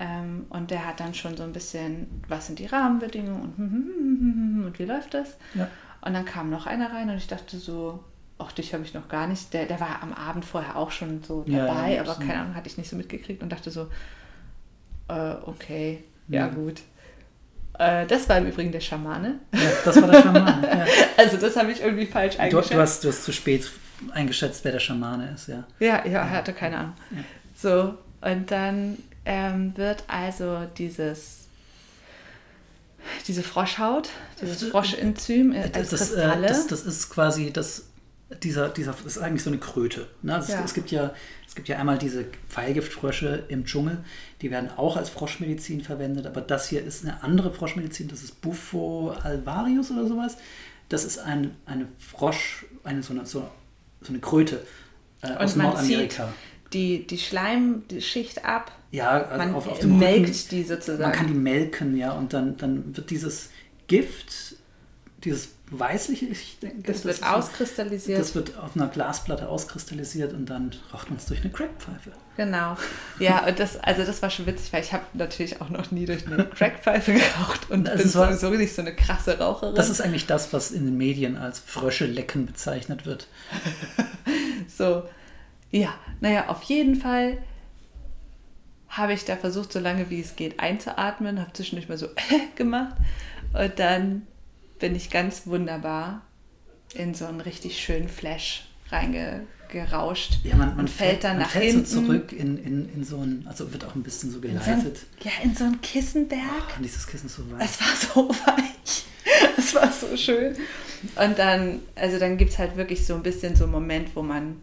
Ähm, 0.00 0.46
und 0.50 0.70
der 0.70 0.86
hat 0.86 1.00
dann 1.00 1.12
schon 1.14 1.36
so 1.36 1.42
ein 1.42 1.52
bisschen, 1.52 2.22
was 2.28 2.46
sind 2.46 2.58
die 2.60 2.66
Rahmenbedingungen 2.66 3.42
und, 4.60 4.64
und 4.66 4.78
wie 4.78 4.84
läuft 4.84 5.14
das? 5.14 5.36
Ja. 5.54 5.68
Und 6.02 6.14
dann 6.14 6.24
kam 6.24 6.50
noch 6.50 6.66
einer 6.66 6.92
rein 6.92 7.10
und 7.10 7.16
ich 7.16 7.26
dachte 7.26 7.58
so, 7.58 8.04
ach, 8.38 8.52
dich 8.52 8.72
habe 8.72 8.84
ich 8.84 8.94
noch 8.94 9.08
gar 9.08 9.26
nicht. 9.26 9.52
Der, 9.52 9.66
der 9.66 9.80
war 9.80 10.00
am 10.02 10.12
Abend 10.12 10.44
vorher 10.44 10.76
auch 10.76 10.92
schon 10.92 11.22
so 11.24 11.42
dabei, 11.48 11.94
ja, 11.96 12.02
aber 12.02 12.14
keine 12.14 12.40
Ahnung, 12.40 12.54
hatte 12.54 12.68
ich 12.68 12.78
nicht 12.78 12.88
so 12.88 12.94
mitgekriegt 12.96 13.42
und 13.42 13.50
dachte 13.50 13.70
so, 13.72 13.88
äh, 15.08 15.34
okay, 15.46 16.04
ja, 16.28 16.46
Ja. 16.46 16.48
gut. 16.48 16.80
Äh, 17.78 18.06
das 18.06 18.28
war 18.28 18.38
im 18.38 18.46
Übrigen 18.46 18.70
der 18.72 18.80
Schamane. 18.80 19.40
Ja, 19.52 19.60
das 19.84 20.00
war 20.00 20.08
der 20.10 20.22
Schamane. 20.22 20.68
Ja. 20.78 20.86
Also 21.16 21.36
das 21.38 21.56
habe 21.56 21.72
ich 21.72 21.80
irgendwie 21.80 22.06
falsch 22.06 22.38
eingeschätzt. 22.38 22.72
du, 22.72 22.78
hast, 22.78 23.04
du 23.04 23.08
hast 23.08 23.24
zu 23.24 23.32
spät 23.32 23.68
eingeschätzt, 24.12 24.64
wer 24.64 24.72
der 24.72 24.80
Schamane 24.80 25.32
ist, 25.34 25.48
ja. 25.48 25.64
Ja, 25.80 26.04
ja, 26.06 26.20
er 26.20 26.30
hatte 26.30 26.52
keine 26.52 26.76
Ahnung. 26.78 26.92
So, 27.56 27.94
und 28.20 28.50
dann 28.50 28.98
ähm, 29.28 29.76
wird 29.76 30.02
also 30.08 30.66
dieses 30.76 31.46
diese 33.26 33.42
Froschhaut, 33.42 34.08
dieses 34.40 34.64
Froschenzym 34.64 35.52
äh, 35.52 35.70
als 35.72 35.90
Das, 35.90 36.12
äh, 36.12 36.14
Kristalle. 36.16 36.46
das, 36.48 36.66
das 36.66 36.82
ist 36.82 37.10
quasi 37.10 37.52
das, 37.52 37.84
dieser, 38.42 38.68
dieser, 38.68 38.92
das 38.92 39.16
ist 39.16 39.18
eigentlich 39.18 39.42
so 39.42 39.50
eine 39.50 39.58
Kröte. 39.58 40.06
Ne? 40.22 40.34
Also 40.34 40.52
Ja. 40.52 40.58
es, 40.60 40.66
es, 40.66 40.74
gibt 40.74 40.90
ja, 40.90 41.14
es 41.46 41.54
gibt 41.54 41.68
ja 41.68 41.78
einmal 41.78 41.98
diese 41.98 42.24
Pfeilgiftfrösche 42.48 43.44
im 43.48 43.64
Dschungel, 43.64 43.98
die 44.42 44.50
werden 44.50 44.70
auch 44.76 44.96
als 44.96 45.08
Froschmedizin 45.10 45.82
verwendet, 45.82 46.26
aber 46.26 46.40
das 46.40 46.68
hier 46.68 46.82
ist 46.84 47.04
eine 47.04 47.22
andere 47.22 47.52
Froschmedizin, 47.52 48.08
das 48.08 48.22
ist 48.22 48.40
Buffo 48.40 49.10
alvarius 49.22 49.90
oder 49.90 50.06
sowas. 50.06 50.36
Das 50.88 51.04
ist 51.04 51.18
ein, 51.18 51.54
eine 51.66 51.86
Frosch, 51.98 52.64
eine, 52.82 53.02
so, 53.02 53.12
eine, 53.12 53.26
so, 53.26 53.48
so 54.00 54.08
eine 54.08 54.20
Kröte 54.20 54.62
äh, 55.22 55.32
aus 55.34 55.54
Nordamerika. 55.54 56.32
Die, 56.72 57.06
die 57.06 57.18
Schleimschicht 57.18 58.44
ab. 58.44 58.72
Ja, 58.90 59.10
also 59.10 59.36
Man 59.36 59.54
auf, 59.54 59.68
auf 59.68 59.78
dem 59.80 59.98
melkt 59.98 60.28
Rücken, 60.28 60.48
die 60.50 60.62
sozusagen. 60.64 61.02
Man 61.02 61.12
kann 61.12 61.26
die 61.26 61.34
melken, 61.34 61.96
ja, 61.96 62.12
und 62.12 62.32
dann, 62.32 62.56
dann 62.56 62.96
wird 62.96 63.10
dieses 63.10 63.50
Gift, 63.86 64.56
dieses 65.24 65.50
weißliche, 65.70 66.24
ich 66.26 66.58
denke, 66.60 66.90
das 66.90 67.04
wird 67.04 67.16
ist 67.16 67.20
so- 67.22 67.26
auskristallisiert. 67.28 68.18
Das 68.18 68.34
wird 68.34 68.56
auf 68.56 68.74
einer 68.74 68.86
Glasplatte 68.86 69.48
auskristallisiert 69.48 70.32
und 70.32 70.46
dann 70.46 70.70
raucht 70.94 71.10
man 71.10 71.18
es 71.18 71.26
durch 71.26 71.40
eine 71.42 71.50
Crackpfeife. 71.50 72.12
Genau. 72.38 72.76
Ja, 73.18 73.46
und 73.46 73.58
das, 73.58 73.76
also 73.80 74.04
das 74.04 74.22
war 74.22 74.30
schon 74.30 74.46
witzig, 74.46 74.72
weil 74.72 74.82
ich 74.82 74.94
habe 74.94 75.02
natürlich 75.12 75.60
auch 75.60 75.68
noch 75.68 75.90
nie 75.90 76.06
durch 76.06 76.26
eine 76.26 76.46
Crackpfeife 76.46 77.12
geraucht 77.36 77.70
und 77.70 77.86
Also 77.86 78.04
bin 78.04 78.14
war- 78.14 78.28
sowieso 78.34 78.50
nicht 78.56 78.74
so 78.74 78.80
eine 78.80 78.94
krasse 78.96 79.38
Raucherin. 79.38 79.74
Das 79.74 79.90
ist 79.90 80.00
eigentlich 80.00 80.26
das, 80.26 80.52
was 80.54 80.70
in 80.70 80.86
den 80.86 80.96
Medien 80.96 81.36
als 81.36 81.58
Frösche-Lecken 81.58 82.46
bezeichnet 82.46 83.04
wird. 83.04 83.26
So, 84.76 85.02
ja, 85.70 85.94
naja, 86.20 86.48
auf 86.48 86.62
jeden 86.64 86.96
Fall 86.96 87.38
habe 88.88 89.12
ich 89.12 89.24
da 89.24 89.36
versucht, 89.36 89.72
so 89.72 89.78
lange 89.80 90.08
wie 90.10 90.20
es 90.20 90.34
geht 90.36 90.58
einzuatmen, 90.60 91.40
habe 91.40 91.52
zwischendurch 91.52 91.88
mal 91.88 91.98
so 91.98 92.08
gemacht 92.56 92.96
und 93.52 93.78
dann 93.78 94.26
bin 94.78 94.94
ich 94.94 95.10
ganz 95.10 95.46
wunderbar 95.46 96.22
in 96.94 97.14
so 97.14 97.26
einen 97.26 97.40
richtig 97.40 97.78
schönen 97.78 98.08
Flash 98.08 98.64
reingerauscht 98.90 100.38
Ja, 100.44 100.56
man, 100.56 100.70
man 100.70 100.78
und 100.80 100.90
fällt 100.90 101.24
dann 101.24 101.32
man 101.36 101.42
nach 101.42 101.50
fällt 101.50 101.64
hinten. 101.64 101.84
so 101.86 102.00
zurück 102.02 102.32
in, 102.32 102.56
in, 102.64 102.88
in 102.94 103.04
so 103.04 103.18
ein, 103.18 103.44
also 103.46 103.70
wird 103.72 103.84
auch 103.84 103.94
ein 103.94 104.02
bisschen 104.02 104.30
so 104.30 104.38
in 104.38 104.58
so 104.58 104.70
ein, 104.70 104.78
geleitet. 104.80 105.06
ja, 105.22 105.32
in 105.42 105.54
so 105.54 105.64
einen 105.64 105.80
Kissenberg. 105.82 106.76
Und 106.76 106.82
dieses 106.84 107.06
Kissen 107.06 107.28
so 107.28 107.42
weich. 107.50 107.64
Es 107.64 107.80
war 107.80 107.94
so 108.14 108.28
weich. 108.46 109.04
Es 109.58 109.74
war 109.74 109.92
so 109.92 110.16
schön. 110.16 110.56
Und 111.16 111.38
dann, 111.38 111.80
also 111.94 112.18
dann 112.18 112.38
gibt 112.38 112.52
es 112.52 112.58
halt 112.58 112.76
wirklich 112.76 113.04
so 113.04 113.14
ein 113.14 113.22
bisschen 113.22 113.54
so 113.54 113.64
einen 113.64 113.72
Moment, 113.72 114.16
wo 114.16 114.22
man, 114.22 114.56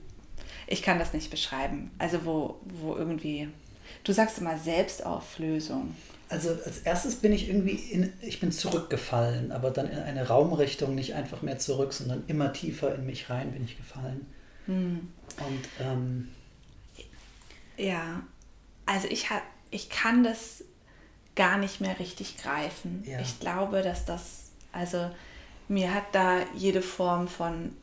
ich 0.67 0.81
kann 0.81 0.99
das 0.99 1.13
nicht 1.13 1.29
beschreiben, 1.29 1.91
also 1.97 2.25
wo, 2.25 2.59
wo 2.65 2.95
irgendwie, 2.95 3.49
du 4.03 4.11
sagst 4.13 4.39
immer 4.39 4.57
Selbstauflösung. 4.57 5.95
Also 6.27 6.49
als 6.65 6.79
erstes 6.79 7.15
bin 7.15 7.33
ich 7.33 7.47
irgendwie 7.49 7.73
in, 7.75 8.11
ich 8.21 8.39
bin 8.39 8.51
zurückgefallen, 8.51 9.51
aber 9.51 9.69
dann 9.69 9.87
in 9.89 9.99
eine 9.99 10.27
Raumrichtung, 10.27 10.95
nicht 10.95 11.13
einfach 11.13 11.43
mehr 11.43 11.59
zurück, 11.59 11.93
sondern 11.93 12.23
immer 12.27 12.51
tiefer 12.51 12.95
in 12.95 13.05
mich 13.05 13.29
rein 13.29 13.51
bin 13.51 13.63
ich 13.63 13.77
gefallen. 13.77 14.25
Hm. 14.65 15.07
Und 15.37 15.69
ähm, 15.79 16.29
Ja, 17.77 18.23
also 18.87 19.07
ich, 19.07 19.29
ha- 19.29 19.43
ich 19.69 19.89
kann 19.89 20.23
das 20.23 20.63
gar 21.35 21.57
nicht 21.57 21.81
mehr 21.81 21.99
richtig 21.99 22.37
greifen. 22.37 23.03
Ja. 23.05 23.19
Ich 23.19 23.39
glaube, 23.39 23.83
dass 23.83 24.05
das, 24.05 24.51
also 24.71 25.11
mir 25.67 25.93
hat 25.93 26.05
da 26.13 26.39
jede 26.55 26.81
Form 26.81 27.27
von 27.27 27.75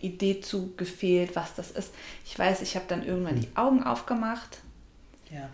Idee 0.00 0.40
zu 0.40 0.72
gefehlt, 0.76 1.34
was 1.36 1.54
das 1.54 1.70
ist. 1.70 1.92
Ich 2.24 2.38
weiß, 2.38 2.62
ich 2.62 2.74
habe 2.76 2.84
dann 2.88 3.04
irgendwann 3.04 3.34
Hm. 3.36 3.40
die 3.40 3.56
Augen 3.56 3.82
aufgemacht 3.82 4.58
ja, 5.30 5.48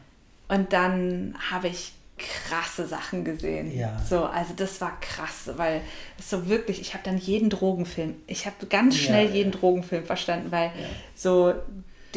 Und 0.49 0.73
dann 0.73 1.35
habe 1.51 1.69
ich 1.69 1.93
krasse 2.17 2.87
Sachen 2.87 3.25
gesehen. 3.25 3.77
Ja. 3.77 4.01
So, 4.09 4.25
also 4.25 4.53
das 4.57 4.81
war 4.81 4.99
krass, 5.01 5.51
weil 5.57 5.81
es 6.17 6.31
so 6.31 6.49
wirklich, 6.49 6.81
ich 6.81 6.95
habe 6.95 7.03
dann 7.03 7.19
jeden 7.19 7.51
Drogenfilm, 7.51 8.15
ich 8.29 8.47
habe 8.47 8.67
ganz 8.67 8.95
Ja, 8.97 9.03
schnell 9.07 9.27
ja. 9.29 9.35
jeden 9.35 9.51
Drogenfilm 9.51 10.05
verstanden, 10.05 10.53
weil 10.53 10.67
Ja. 10.67 10.87
so 11.17 11.55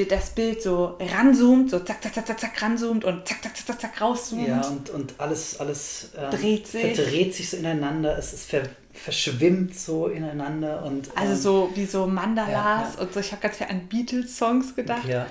das 0.09 0.29
Bild 0.35 0.61
so 0.61 0.95
ranzoomt, 0.99 1.71
so 1.71 1.79
zack, 1.79 2.03
zack, 2.03 2.13
zack, 2.13 2.27
zack, 2.27 2.39
zack, 2.39 2.61
ranzoomt 2.61 3.03
und 3.05 3.27
zack, 3.27 3.41
zack, 3.41 3.57
zack, 3.57 3.65
zack, 3.65 3.81
zack, 3.81 4.01
rauszoomt. 4.01 4.47
ja 4.47 4.61
und, 4.67 4.91
und 4.91 5.15
alles, 5.17 5.59
alles 5.59 6.11
ähm, 6.15 6.29
Dreht 6.29 6.67
sich. 6.67 6.81
verdreht 6.95 7.33
sich 7.33 7.49
so 7.49 7.57
ineinander, 7.57 8.15
es, 8.19 8.31
es 8.33 8.45
ver, 8.45 8.69
verschwimmt 8.97 9.75
so 9.75 10.07
ineinander 10.07 10.83
und 10.83 11.09
Also 11.15 11.33
ähm, 11.33 11.37
so 11.39 11.71
wie 11.75 11.85
so 11.85 12.07
Mandalas 12.07 12.51
Ja, 12.51 12.93
ja. 12.95 13.01
und 13.01 13.13
so. 13.13 13.19
Ich 13.19 13.31
habe 13.31 13.41
ganz 13.41 13.57
viel 13.57 13.67
an 13.67 13.87
Beatles-Songs 13.87 14.75
gedacht. 14.75 15.05
ja. 15.07 15.27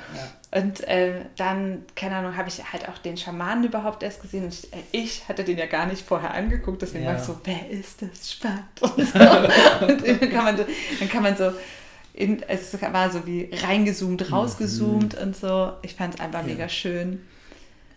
Und 0.54 0.86
äh, 0.88 1.22
dann, 1.36 1.84
keine 1.96 2.16
Ahnung, 2.16 2.36
habe 2.36 2.48
ich 2.48 2.62
halt 2.72 2.88
auch 2.88 2.96
den 2.98 3.16
Schamanen 3.16 3.64
überhaupt 3.64 4.02
erst 4.02 4.22
gesehen. 4.22 4.44
Und 4.44 4.54
ich, 4.54 4.72
äh, 4.72 4.76
ich 4.92 5.28
hatte 5.28 5.44
den 5.44 5.58
ja 5.58 5.66
gar 5.66 5.86
nicht 5.86 6.06
vorher 6.06 6.32
angeguckt, 6.32 6.80
deswegen 6.82 7.04
war 7.04 7.16
ich 7.16 7.22
so, 7.22 7.38
wer 7.44 7.68
ist 7.68 8.00
das? 8.00 8.32
Spannend. 8.32 8.64
Und, 8.80 9.06
so. 9.06 9.18
und 9.86 10.06
dann 10.22 10.30
kann 10.30 10.44
man 10.44 10.56
so, 10.56 10.64
dann 11.00 11.08
kann 11.10 11.22
man 11.24 11.36
so 11.36 11.52
in, 12.14 12.42
es 12.48 12.80
war 12.80 13.10
so 13.10 13.26
wie 13.26 13.50
reingezoomt, 13.52 14.32
rausgezoomt 14.32 15.14
und 15.20 15.36
so. 15.36 15.72
Ich 15.82 15.94
fand 15.94 16.14
es 16.14 16.20
einfach 16.20 16.42
Mhm. 16.42 16.48
Mega 16.48 16.68
schön. 16.68 17.26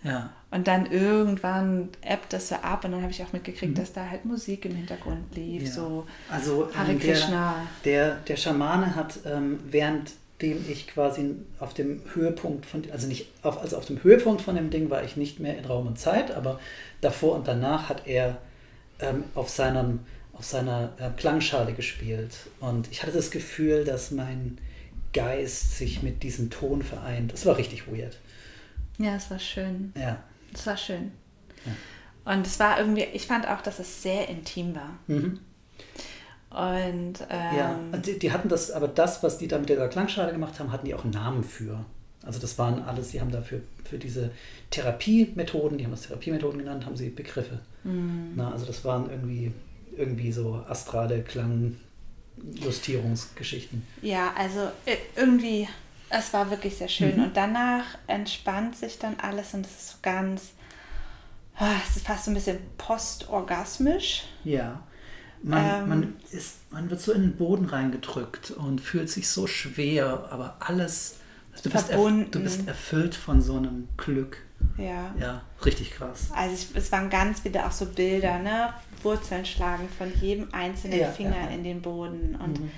Ja. 0.03 0.29
Und 0.51 0.67
dann 0.67 0.87
irgendwann 0.91 1.89
ebbt 2.01 2.33
das 2.33 2.49
so 2.49 2.55
ab 2.55 2.83
und 2.83 2.91
dann 2.93 3.01
habe 3.03 3.11
ich 3.11 3.21
auch 3.23 3.33
mitgekriegt, 3.33 3.73
Mhm. 3.73 3.75
dass 3.79 3.93
da 3.93 4.09
halt 4.09 4.25
Musik 4.25 4.65
im 4.65 4.75
Hintergrund 4.75 5.35
lief. 5.35 5.63
Ja. 5.63 5.71
So 5.71 6.07
Also 6.29 6.69
Hare 6.75 6.91
ähm, 6.91 6.99
der, 6.99 7.13
Krishna. 7.13 7.55
der, 7.85 8.15
der 8.27 8.35
Schamane 8.35 8.95
hat, 8.95 9.19
ähm, 9.25 9.59
währenddem 9.69 10.65
ich 10.67 10.87
quasi 10.87 11.35
auf 11.59 11.73
dem 11.75 12.01
Höhepunkt 12.15 12.65
von, 12.65 12.83
also 12.91 13.07
nicht 13.07 13.27
auf, 13.43 13.59
also 13.61 13.77
auf 13.77 13.85
dem 13.85 14.01
Höhepunkt 14.03 14.41
von 14.41 14.55
dem 14.55 14.69
Ding 14.71 14.89
war 14.89 15.03
ich 15.03 15.17
nicht 15.17 15.39
mehr 15.39 15.57
in 15.57 15.65
Raum 15.65 15.85
und 15.85 15.99
Zeit, 15.99 16.31
aber 16.31 16.59
davor 17.01 17.35
und 17.35 17.47
danach 17.47 17.89
hat 17.89 18.07
er 18.07 18.37
ähm, 19.01 19.25
auf, 19.35 19.49
seinem, 19.49 19.99
auf 20.33 20.45
seiner 20.45 20.93
äh, 20.97 21.09
Klangschale 21.15 21.73
gespielt. 21.73 22.35
Und 22.59 22.89
ich 22.91 23.03
hatte 23.03 23.11
das 23.11 23.29
Gefühl, 23.31 23.83
dass 23.85 24.09
mein 24.11 24.57
Geist 25.13 25.77
sich 25.77 26.01
mit 26.03 26.23
diesem 26.23 26.49
Ton 26.49 26.81
vereint. 26.81 27.33
Das 27.33 27.45
war 27.45 27.57
richtig 27.57 27.87
weird. 27.91 28.17
Ja, 28.99 29.15
es 29.15 29.31
war 29.31 29.39
schön. 29.39 29.93
Ja. 29.97 30.21
Es 30.53 30.67
war 30.67 30.77
schön. 30.77 31.11
Ja. 31.65 32.33
Und 32.33 32.45
es 32.45 32.59
war 32.59 32.79
irgendwie, 32.79 33.03
ich 33.03 33.25
fand 33.25 33.47
auch, 33.47 33.61
dass 33.61 33.79
es 33.79 34.03
sehr 34.03 34.29
intim 34.29 34.75
war. 34.75 34.99
Mhm. 35.07 35.39
Und 36.49 37.13
ähm, 37.29 37.57
ja, 37.57 37.79
die, 38.05 38.19
die, 38.19 38.31
hatten 38.31 38.49
das, 38.49 38.71
aber 38.71 38.87
das, 38.87 39.21
was 39.23 39.37
die 39.37 39.47
da 39.47 39.59
mit 39.59 39.69
der 39.69 39.87
Klangschale 39.87 40.31
gemacht 40.31 40.59
haben, 40.59 40.71
hatten 40.71 40.85
die 40.85 40.95
auch 40.95 41.03
einen 41.03 41.13
Namen 41.13 41.43
für. 41.43 41.85
Also 42.23 42.39
das 42.39 42.57
waren 42.57 42.81
alles, 42.83 43.09
die 43.09 43.19
haben 43.21 43.31
dafür 43.31 43.61
für 43.85 43.97
diese 43.97 44.31
Therapiemethoden, 44.71 45.77
die 45.77 45.85
haben 45.85 45.91
das 45.91 46.01
Therapiemethoden 46.03 46.59
genannt, 46.59 46.85
haben 46.85 46.97
sie 46.97 47.09
Begriffe. 47.09 47.59
Mhm. 47.83 48.33
Na, 48.35 48.51
also 48.51 48.65
das 48.65 48.83
waren 48.83 49.09
irgendwie, 49.09 49.53
irgendwie 49.95 50.31
so 50.31 50.63
astrale 50.67 51.23
Klangjustierungsgeschichten. 51.23 53.85
Ja, 54.01 54.33
also 54.35 54.71
äh, 54.85 54.97
irgendwie, 55.15 55.67
es 56.09 56.33
war 56.33 56.49
wirklich 56.49 56.77
sehr 56.77 56.87
schön. 56.87 57.17
Mhm. 57.17 57.23
Und 57.25 57.37
danach 57.37 57.85
entspannt 58.07 58.75
sich 58.75 58.99
dann 58.99 59.19
alles 59.19 59.53
und 59.53 59.65
es 59.65 59.71
ist 59.71 59.89
so 59.89 59.97
ganz, 60.01 60.51
ah, 61.57 61.75
es 61.87 61.97
ist 61.97 62.05
fast 62.05 62.25
so 62.25 62.31
ein 62.31 62.33
bisschen 62.33 62.59
postorgasmisch. 62.77 64.23
Ja. 64.43 64.83
Man, 65.41 65.65
ähm, 65.65 65.89
man, 65.89 66.15
ist, 66.31 66.71
man 66.71 66.89
wird 66.89 66.99
so 66.99 67.13
in 67.13 67.21
den 67.21 67.35
Boden 67.37 67.65
reingedrückt 67.65 68.51
und 68.51 68.81
fühlt 68.81 69.09
sich 69.09 69.29
so 69.29 69.47
schwer, 69.47 70.27
aber 70.31 70.57
alles 70.59 71.15
Du 71.63 71.69
bist, 71.69 71.87
verbunden. 71.87 72.31
du 72.31 72.39
bist 72.39 72.67
erfüllt 72.67 73.15
von 73.15 73.41
so 73.41 73.57
einem 73.57 73.89
Glück. 73.97 74.37
Ja. 74.77 75.13
Ja, 75.19 75.41
richtig 75.65 75.91
krass. 75.91 76.29
Also 76.33 76.55
ich, 76.55 76.75
es 76.75 76.91
waren 76.91 77.09
ganz 77.09 77.43
wieder 77.43 77.67
auch 77.67 77.71
so 77.71 77.85
Bilder, 77.85 78.39
ne? 78.39 78.73
Wurzeln 79.03 79.45
schlagen 79.45 79.87
von 79.97 80.11
jedem 80.19 80.53
einzelnen 80.53 80.99
ja, 80.99 81.11
Finger 81.11 81.37
ja, 81.37 81.45
ja. 81.45 81.49
in 81.49 81.63
den 81.63 81.81
Boden 81.81 82.37
und 82.41 82.59
mhm. 82.59 82.71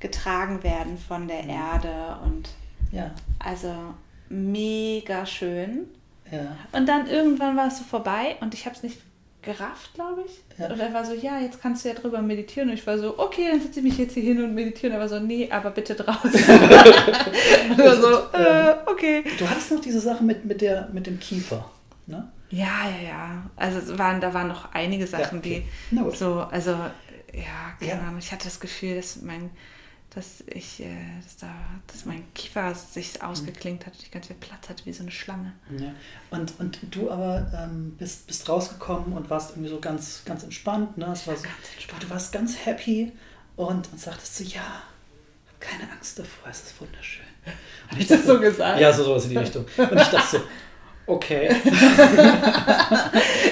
getragen 0.00 0.62
werden 0.62 0.98
von 0.98 1.28
der 1.28 1.42
mhm. 1.42 1.50
Erde 1.50 2.16
und 2.24 2.48
ja. 2.92 3.10
also 3.38 3.74
mega 4.28 5.26
schön. 5.26 5.88
Ja. 6.30 6.56
Und 6.72 6.88
dann 6.88 7.06
irgendwann 7.06 7.56
war 7.56 7.68
es 7.68 7.78
so 7.78 7.84
vorbei 7.84 8.36
und 8.40 8.54
ich 8.54 8.66
habe 8.66 8.74
es 8.74 8.82
nicht 8.82 8.98
gerafft, 9.46 9.94
glaube 9.94 10.24
ich. 10.26 10.58
Ja. 10.58 10.70
Und 10.70 10.80
er 10.80 10.92
war 10.92 11.04
so, 11.04 11.14
ja, 11.14 11.38
jetzt 11.38 11.62
kannst 11.62 11.84
du 11.84 11.88
ja 11.88 11.94
drüber 11.94 12.20
meditieren. 12.20 12.68
Und 12.68 12.74
ich 12.74 12.86
war 12.86 12.98
so, 12.98 13.18
okay, 13.18 13.48
dann 13.50 13.60
setze 13.60 13.78
ich 13.78 13.84
mich 13.84 13.96
jetzt 13.96 14.14
hier 14.14 14.24
hin 14.24 14.42
und 14.42 14.54
meditiere. 14.54 14.88
Und 14.88 14.98
er 14.98 15.00
war 15.00 15.08
so, 15.08 15.20
nee, 15.20 15.48
aber 15.50 15.70
bitte 15.70 15.94
draußen. 15.94 16.30
und 17.70 17.78
er 17.78 17.96
so, 17.96 18.08
äh, 18.36 18.74
okay. 18.86 19.24
Du 19.38 19.48
hattest 19.48 19.70
noch 19.70 19.80
diese 19.80 20.00
Sache 20.00 20.24
mit, 20.24 20.44
mit, 20.44 20.60
der, 20.60 20.88
mit 20.92 21.06
dem 21.06 21.18
Kiefer, 21.20 21.70
ne? 22.06 22.28
Ja, 22.50 22.88
ja, 22.88 23.08
ja. 23.08 23.42
Also 23.56 23.98
waren, 23.98 24.20
da 24.20 24.34
waren 24.34 24.48
noch 24.48 24.72
einige 24.72 25.06
Sachen, 25.06 25.42
ja, 25.42 25.58
okay. 25.60 25.66
die 25.90 26.16
so, 26.16 26.46
also, 26.50 26.72
ja, 26.72 27.76
keine 27.80 28.02
Ahnung. 28.02 28.18
Ich 28.18 28.32
hatte 28.32 28.44
das 28.44 28.60
Gefühl, 28.60 28.96
dass 28.96 29.22
mein 29.22 29.50
dass 30.16 30.42
ich, 30.46 30.80
äh, 30.80 30.96
dass, 31.22 31.36
da, 31.36 31.54
dass 31.88 32.06
mein 32.06 32.24
Kiefer 32.32 32.74
sich 32.74 33.22
ausgeklingt 33.22 33.84
hat, 33.84 33.92
ich 34.00 34.10
ganz 34.10 34.28
viel 34.28 34.36
Platz 34.36 34.70
hatte 34.70 34.86
wie 34.86 34.92
so 34.94 35.02
eine 35.02 35.10
Schlange. 35.10 35.52
Ja. 35.78 35.92
Und, 36.30 36.58
und 36.58 36.78
du 36.90 37.10
aber 37.10 37.46
ähm, 37.54 37.94
bist, 37.98 38.26
bist 38.26 38.48
rausgekommen 38.48 39.12
und 39.12 39.28
warst 39.28 39.50
irgendwie 39.50 39.68
so 39.68 39.78
ganz, 39.78 40.22
ganz 40.24 40.42
entspannt. 40.42 40.96
Ne? 40.96 41.04
Es 41.12 41.26
war 41.26 41.36
so, 41.36 41.42
ganz 41.42 41.54
entspannt. 41.74 42.02
Du 42.02 42.08
warst 42.08 42.32
ganz 42.32 42.64
happy 42.64 43.12
und, 43.56 43.92
und 43.92 44.00
sagtest 44.00 44.36
so, 44.38 44.44
ja, 44.44 44.62
hab 44.62 45.60
keine 45.60 45.92
Angst 45.92 46.18
davor, 46.18 46.48
es 46.50 46.62
ist 46.62 46.80
wunderschön. 46.80 47.26
Habe 47.90 48.00
ich 48.00 48.06
das 48.06 48.24
so 48.24 48.40
gesagt? 48.40 48.80
Ja, 48.80 48.90
so 48.94 49.04
sowas 49.04 49.24
in 49.24 49.30
die 49.30 49.36
Richtung. 49.36 49.66
Und 49.76 50.00
ich 50.00 50.08
dachte 50.08 50.38
so, 50.38 50.42
Okay. 51.08 51.48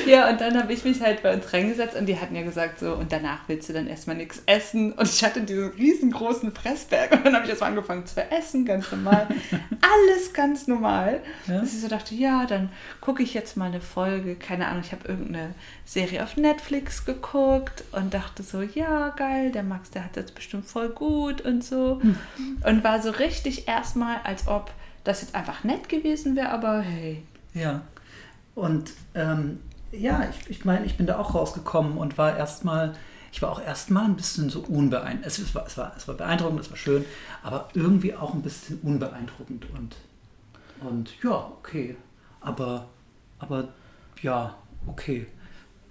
ja, 0.07 0.29
und 0.29 0.41
dann 0.41 0.59
habe 0.61 0.73
ich 0.73 0.85
mich 0.85 1.01
halt 1.01 1.23
bei 1.23 1.33
uns 1.33 1.53
reingesetzt 1.53 1.97
und 1.97 2.07
die 2.07 2.19
hatten 2.19 2.35
ja 2.35 2.43
gesagt 2.43 2.81
so, 2.81 2.95
und 2.95 3.13
danach 3.13 3.41
willst 3.47 3.69
du 3.69 3.73
dann 3.73 3.87
erstmal 3.87 4.17
nichts 4.17 4.43
essen. 4.47 4.93
Und 4.93 5.09
ich 5.09 5.23
hatte 5.23 5.41
diesen 5.43 5.69
riesengroßen 5.69 6.53
Fressberg 6.53 7.13
und 7.13 7.25
dann 7.25 7.35
habe 7.35 7.45
ich 7.45 7.51
erstmal 7.51 7.71
angefangen 7.71 8.07
zu 8.07 8.21
essen, 8.29 8.65
ganz 8.65 8.91
normal. 8.91 9.29
Alles 9.81 10.33
ganz 10.33 10.67
normal. 10.67 11.21
Ja. 11.47 11.61
Dass 11.61 11.73
ich 11.73 11.81
so 11.81 11.87
dachte, 11.87 12.17
ja, 12.17 12.45
dann 12.45 12.71
gucke 13.01 13.23
ich 13.23 13.35
jetzt 13.35 13.57
mal 13.57 13.67
eine 13.67 13.81
Folge, 13.81 14.35
keine 14.35 14.67
Ahnung, 14.67 14.83
ich 14.85 14.91
habe 14.91 15.07
irgendeine 15.07 15.55
Serie 15.85 16.25
auf 16.25 16.37
Netflix 16.37 17.05
geguckt 17.05 17.85
und 17.93 18.15
dachte 18.15 18.43
so, 18.43 18.63
ja, 18.63 19.11
geil, 19.11 19.53
der 19.53 19.63
Max, 19.63 19.91
der 19.91 20.05
hat 20.05 20.17
jetzt 20.17 20.35
bestimmt 20.35 20.67
voll 20.67 20.89
gut 20.89 21.41
und 21.43 21.63
so. 21.63 22.01
Hm. 22.03 22.17
Und 22.67 22.83
war 22.83 23.01
so 23.01 23.11
richtig 23.11 23.69
erstmal, 23.69 24.17
als 24.25 24.49
ob 24.49 24.73
das 25.05 25.21
jetzt 25.21 25.37
einfach 25.37 25.63
nett 25.63 25.89
gewesen 25.89 26.35
wäre, 26.35 26.49
aber 26.49 26.81
hey, 26.81 27.23
ja. 27.55 27.83
Und 28.55 28.93
ähm, 29.15 29.61
ja, 29.91 30.29
ich, 30.29 30.51
ich 30.51 30.65
meine, 30.65 30.85
ich 30.87 30.97
bin 30.97 31.07
da 31.07 31.19
auch 31.19 31.35
rausgekommen 31.35 31.99
und 31.99 32.19
war 32.19 32.37
erstmal, 32.37 32.95
ich 33.33 33.43
war 33.43 33.51
auch 33.51 33.61
erstmal 33.61 34.05
ein 34.05 34.17
bisschen 34.17 34.51
so 34.51 34.61
unbeeindruckend. 34.61 35.27
Es, 35.27 35.39
es, 35.39 35.55
war, 35.55 35.67
es, 35.67 35.79
war, 35.79 35.93
es 35.97 36.07
war 36.07 36.15
beeindruckend, 36.15 36.61
es 36.61 36.71
war 36.71 36.77
schön, 36.77 37.05
aber 37.43 37.69
irgendwie 37.75 38.15
auch 38.15 38.35
ein 38.35 38.43
bisschen 38.43 38.79
unbeeindruckend 38.83 39.67
und, 39.71 39.97
und 40.81 41.11
ja, 41.23 41.51
okay. 41.59 41.97
Aber, 42.41 42.87
aber 43.39 43.69
ja, 44.23 44.55
okay. 44.87 45.27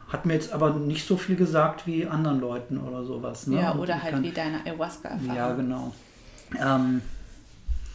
Hat 0.10 0.26
mir 0.26 0.36
jetzt 0.36 0.54
aber 0.54 0.72
nicht 0.72 1.08
so 1.08 1.18
viel 1.18 1.36
gesagt 1.36 1.88
wie 1.88 2.06
anderen 2.06 2.40
Leuten 2.40 2.78
oder 2.78 3.04
sowas. 3.04 3.48
Ne? 3.48 3.62
Ja, 3.62 3.76
oder 3.76 4.02
halt 4.02 4.14
kann, 4.14 4.24
wie 4.24 4.32
deine 4.32 4.64
Ayahuasca-Erfahrung. 4.64 5.36
Ja, 5.36 5.54
genau. 5.54 5.94
Ähm, 6.62 7.02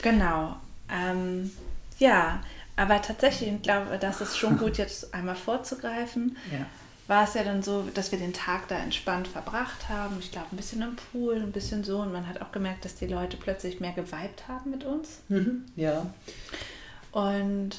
genau. 0.03 0.57
Ähm, 0.91 1.51
ja, 1.99 2.41
aber 2.79 3.03
tatsächlich, 3.03 3.53
ich 3.53 3.63
glaube, 3.63 3.99
das 3.99 4.21
ist 4.21 4.39
schon 4.39 4.57
gut, 4.57 4.79
jetzt 4.79 5.13
einmal 5.15 5.37
vorzugreifen. 5.37 6.37
Ja. 6.53 6.65
War 7.09 7.25
es 7.25 7.33
ja 7.33 7.43
dann 7.43 7.63
so, 7.63 7.85
dass 7.95 8.13
wir 8.13 8.19
den 8.19 8.35
Tag 8.35 8.69
da 8.69 8.77
entspannt 8.77 9.29
verbracht 9.29 9.89
haben. 9.89 10.19
Ich 10.21 10.31
glaube, 10.31 10.49
ein 10.53 10.59
bisschen 10.59 10.83
im 10.83 10.95
Pool, 10.95 11.37
ein 11.37 11.53
bisschen 11.53 11.83
so. 11.83 12.01
Und 12.01 12.13
man 12.13 12.29
hat 12.29 12.43
auch 12.43 12.53
gemerkt, 12.53 12.85
dass 12.85 12.97
die 12.97 13.07
Leute 13.07 13.39
plötzlich 13.39 13.81
mehr 13.81 13.93
geweibt 13.93 14.47
haben 14.47 14.71
mit 14.71 14.85
uns. 14.85 15.23
Mhm, 15.29 15.65
ja. 15.75 16.05
Und 17.13 17.79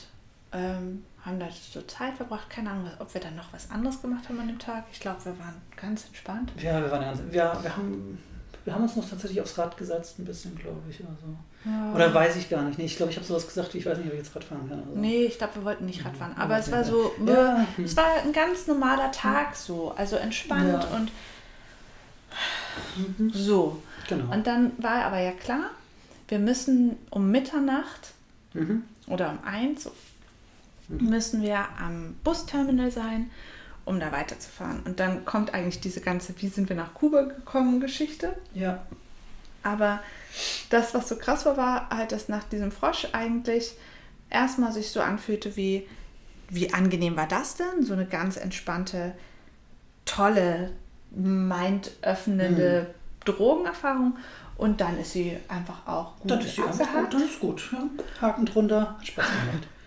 ähm, 0.51 1.05
haben 1.23 1.39
da 1.39 1.47
so 1.51 1.83
Zeit 1.83 2.15
verbracht. 2.15 2.49
Keine 2.49 2.71
Ahnung, 2.71 2.89
ob 2.97 3.13
wir 3.13 3.21
dann 3.21 3.35
noch 3.35 3.53
was 3.53 3.69
anderes 3.69 4.01
gemacht 4.01 4.27
haben 4.29 4.39
an 4.39 4.47
dem 4.47 4.57
Tag. 4.57 4.85
Ich 4.91 4.99
glaube, 4.99 5.23
wir 5.23 5.37
waren 5.37 5.61
ganz 5.79 6.07
entspannt. 6.07 6.51
Ja, 6.57 6.81
wir 6.81 6.89
waren 6.89 7.01
ganz. 7.01 7.21
Wir, 7.29 7.55
wir 7.61 7.77
haben 7.77 8.17
wir 8.65 8.73
haben 8.73 8.83
uns 8.83 8.95
noch 8.95 9.09
tatsächlich 9.09 9.41
aufs 9.41 9.57
Rad 9.57 9.77
gesetzt, 9.77 10.19
ein 10.19 10.25
bisschen, 10.25 10.55
glaube 10.55 10.81
ich. 10.89 10.99
Also. 10.99 11.35
Ja. 11.65 11.93
Oder 11.93 12.13
weiß 12.13 12.35
ich 12.35 12.49
gar 12.49 12.63
nicht. 12.63 12.77
Nee, 12.77 12.85
ich 12.85 12.97
glaube, 12.97 13.11
ich 13.11 13.17
habe 13.17 13.25
sowas 13.25 13.47
gesagt, 13.47 13.73
ich 13.75 13.85
weiß 13.85 13.97
nicht, 13.97 14.07
ob 14.07 14.13
ich 14.13 14.19
jetzt 14.19 14.35
Rad 14.35 14.43
fahren 14.43 14.67
kann. 14.69 14.79
Also. 14.79 14.99
Nee, 14.99 15.25
ich 15.25 15.37
glaube, 15.37 15.55
wir 15.55 15.65
wollten 15.65 15.85
nicht 15.85 16.05
Rad 16.05 16.15
fahren. 16.15 16.35
Aber 16.37 16.53
ja, 16.53 16.59
es 16.59 16.71
war 16.71 16.83
so, 16.83 17.11
ja. 17.25 17.65
es 17.83 17.95
war 17.95 18.05
ein 18.23 18.33
ganz 18.33 18.67
normaler 18.67 19.11
Tag 19.11 19.55
so. 19.55 19.93
Also 19.95 20.15
entspannt 20.15 20.87
und 20.95 21.11
mhm. 23.17 23.31
so. 23.31 23.81
Genau. 24.07 24.33
Und 24.33 24.47
dann 24.47 24.71
war 24.77 25.05
aber 25.05 25.19
ja 25.19 25.31
klar, 25.31 25.71
wir 26.27 26.39
müssen 26.39 26.97
um 27.09 27.31
Mitternacht 27.31 28.13
mhm. 28.53 28.83
oder 29.07 29.31
um 29.31 29.39
eins 29.45 29.89
mhm. 30.87 31.09
müssen 31.09 31.41
wir 31.41 31.65
am 31.79 32.15
Busterminal 32.23 32.91
sein 32.91 33.29
um 33.89 33.99
da 33.99 34.11
weiterzufahren. 34.11 34.81
Und 34.85 34.99
dann 34.99 35.25
kommt 35.25 35.55
eigentlich 35.55 35.79
diese 35.79 35.99
ganze, 35.99 36.39
wie 36.39 36.47
sind 36.47 36.69
wir 36.69 36.75
nach 36.75 36.93
Kuba 36.93 37.23
gekommen, 37.23 37.79
Geschichte. 37.79 38.37
Ja. 38.53 38.85
Aber 39.63 39.99
das, 40.69 40.93
was 40.93 41.09
so 41.09 41.15
krass 41.15 41.45
war, 41.47 41.57
war 41.57 41.89
halt, 41.89 42.11
dass 42.11 42.29
nach 42.29 42.43
diesem 42.43 42.71
Frosch 42.71 43.07
eigentlich 43.13 43.73
erstmal 44.29 44.71
sich 44.71 44.91
so 44.91 45.01
anfühlte 45.01 45.55
wie, 45.55 45.87
wie 46.49 46.71
angenehm 46.71 47.17
war 47.17 47.27
das 47.27 47.55
denn? 47.55 47.83
So 47.83 47.93
eine 47.93 48.05
ganz 48.05 48.37
entspannte, 48.37 49.15
tolle, 50.05 50.71
mindöffnende 51.09 52.87
mhm. 52.89 53.25
Drogenerfahrung. 53.25 54.17
Und 54.55 54.81
dann 54.81 54.99
ist 54.99 55.13
sie 55.13 55.35
einfach 55.47 55.87
auch 55.87 56.19
gut. 56.19 56.29
Dann 56.29 56.41
ist 56.41 56.55
sie 56.55 56.61
einfach 56.61 56.93
gut, 56.93 57.13
dann 57.13 57.23
ist 57.23 57.39
gut. 57.39 57.71
Ja. 57.71 57.89
Haken 58.21 58.45
drunter, 58.45 58.95
hat 58.99 59.07
Spaß 59.07 59.25
gemacht. 59.25 59.67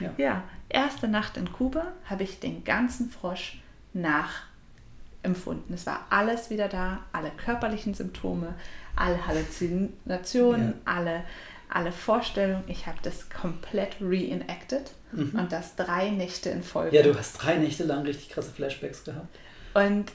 Ja. 0.00 0.10
ja, 0.16 0.42
erste 0.70 1.08
Nacht 1.08 1.36
in 1.36 1.52
Kuba 1.52 1.92
habe 2.06 2.22
ich 2.22 2.40
den 2.40 2.64
ganzen 2.64 3.10
Frosch 3.10 3.60
nachempfunden. 3.92 5.74
Es 5.74 5.86
war 5.86 6.06
alles 6.10 6.50
wieder 6.50 6.68
da, 6.68 7.00
alle 7.12 7.30
körperlichen 7.30 7.94
Symptome, 7.94 8.54
alle 8.96 9.26
Halluzinationen, 9.26 10.68
ja. 10.68 10.74
alle, 10.84 11.24
alle 11.68 11.92
Vorstellungen. 11.92 12.64
Ich 12.68 12.86
habe 12.86 12.98
das 13.02 13.28
komplett 13.30 13.96
reenacted 14.00 14.90
mhm. 15.12 15.38
und 15.38 15.52
das 15.52 15.76
drei 15.76 16.10
Nächte 16.10 16.50
in 16.50 16.62
Folge. 16.62 16.96
Ja, 16.96 17.02
du 17.02 17.16
hast 17.16 17.34
drei 17.34 17.56
Nächte 17.56 17.84
lang 17.84 18.02
richtig 18.02 18.30
krasse 18.30 18.50
Flashbacks 18.50 19.04
gehabt. 19.04 19.38
Und 19.74 20.12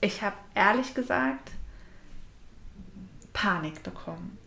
ich 0.00 0.22
habe 0.22 0.36
ehrlich 0.54 0.94
gesagt 0.94 1.50
Panik 3.32 3.82
bekommen. 3.82 4.38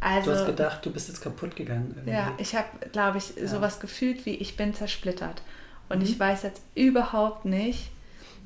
Also, 0.00 0.30
du 0.30 0.36
hast 0.36 0.46
gedacht, 0.46 0.84
du 0.84 0.90
bist 0.90 1.08
jetzt 1.08 1.20
kaputt 1.20 1.56
gegangen. 1.56 1.92
Irgendwie. 1.94 2.10
Ja, 2.12 2.34
ich 2.38 2.54
habe, 2.54 2.66
glaube 2.92 3.18
ich, 3.18 3.36
ja. 3.36 3.46
sowas 3.46 3.80
gefühlt 3.80 4.26
wie, 4.26 4.34
ich 4.34 4.56
bin 4.56 4.74
zersplittert. 4.74 5.42
Und 5.88 5.98
mhm. 5.98 6.04
ich 6.04 6.18
weiß 6.18 6.42
jetzt 6.42 6.62
überhaupt 6.74 7.44
nicht, 7.44 7.90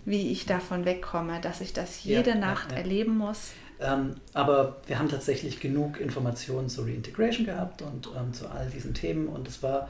wie 0.04 0.30
ich 0.30 0.46
davon 0.46 0.84
wegkomme, 0.84 1.40
dass 1.40 1.60
ich 1.60 1.72
das 1.72 2.04
jede 2.04 2.30
ja, 2.30 2.36
Nacht 2.36 2.72
ja, 2.72 2.78
erleben 2.78 3.16
muss. 3.18 3.50
Ähm, 3.80 4.16
aber 4.34 4.76
wir 4.86 4.98
haben 4.98 5.08
tatsächlich 5.08 5.60
genug 5.60 6.00
Informationen 6.00 6.68
zur 6.68 6.86
Reintegration 6.86 7.46
gehabt 7.46 7.82
und 7.82 8.08
ähm, 8.16 8.32
zu 8.32 8.48
all 8.48 8.68
diesen 8.70 8.94
Themen. 8.94 9.26
Und 9.26 9.48
es 9.48 9.62
war, 9.62 9.88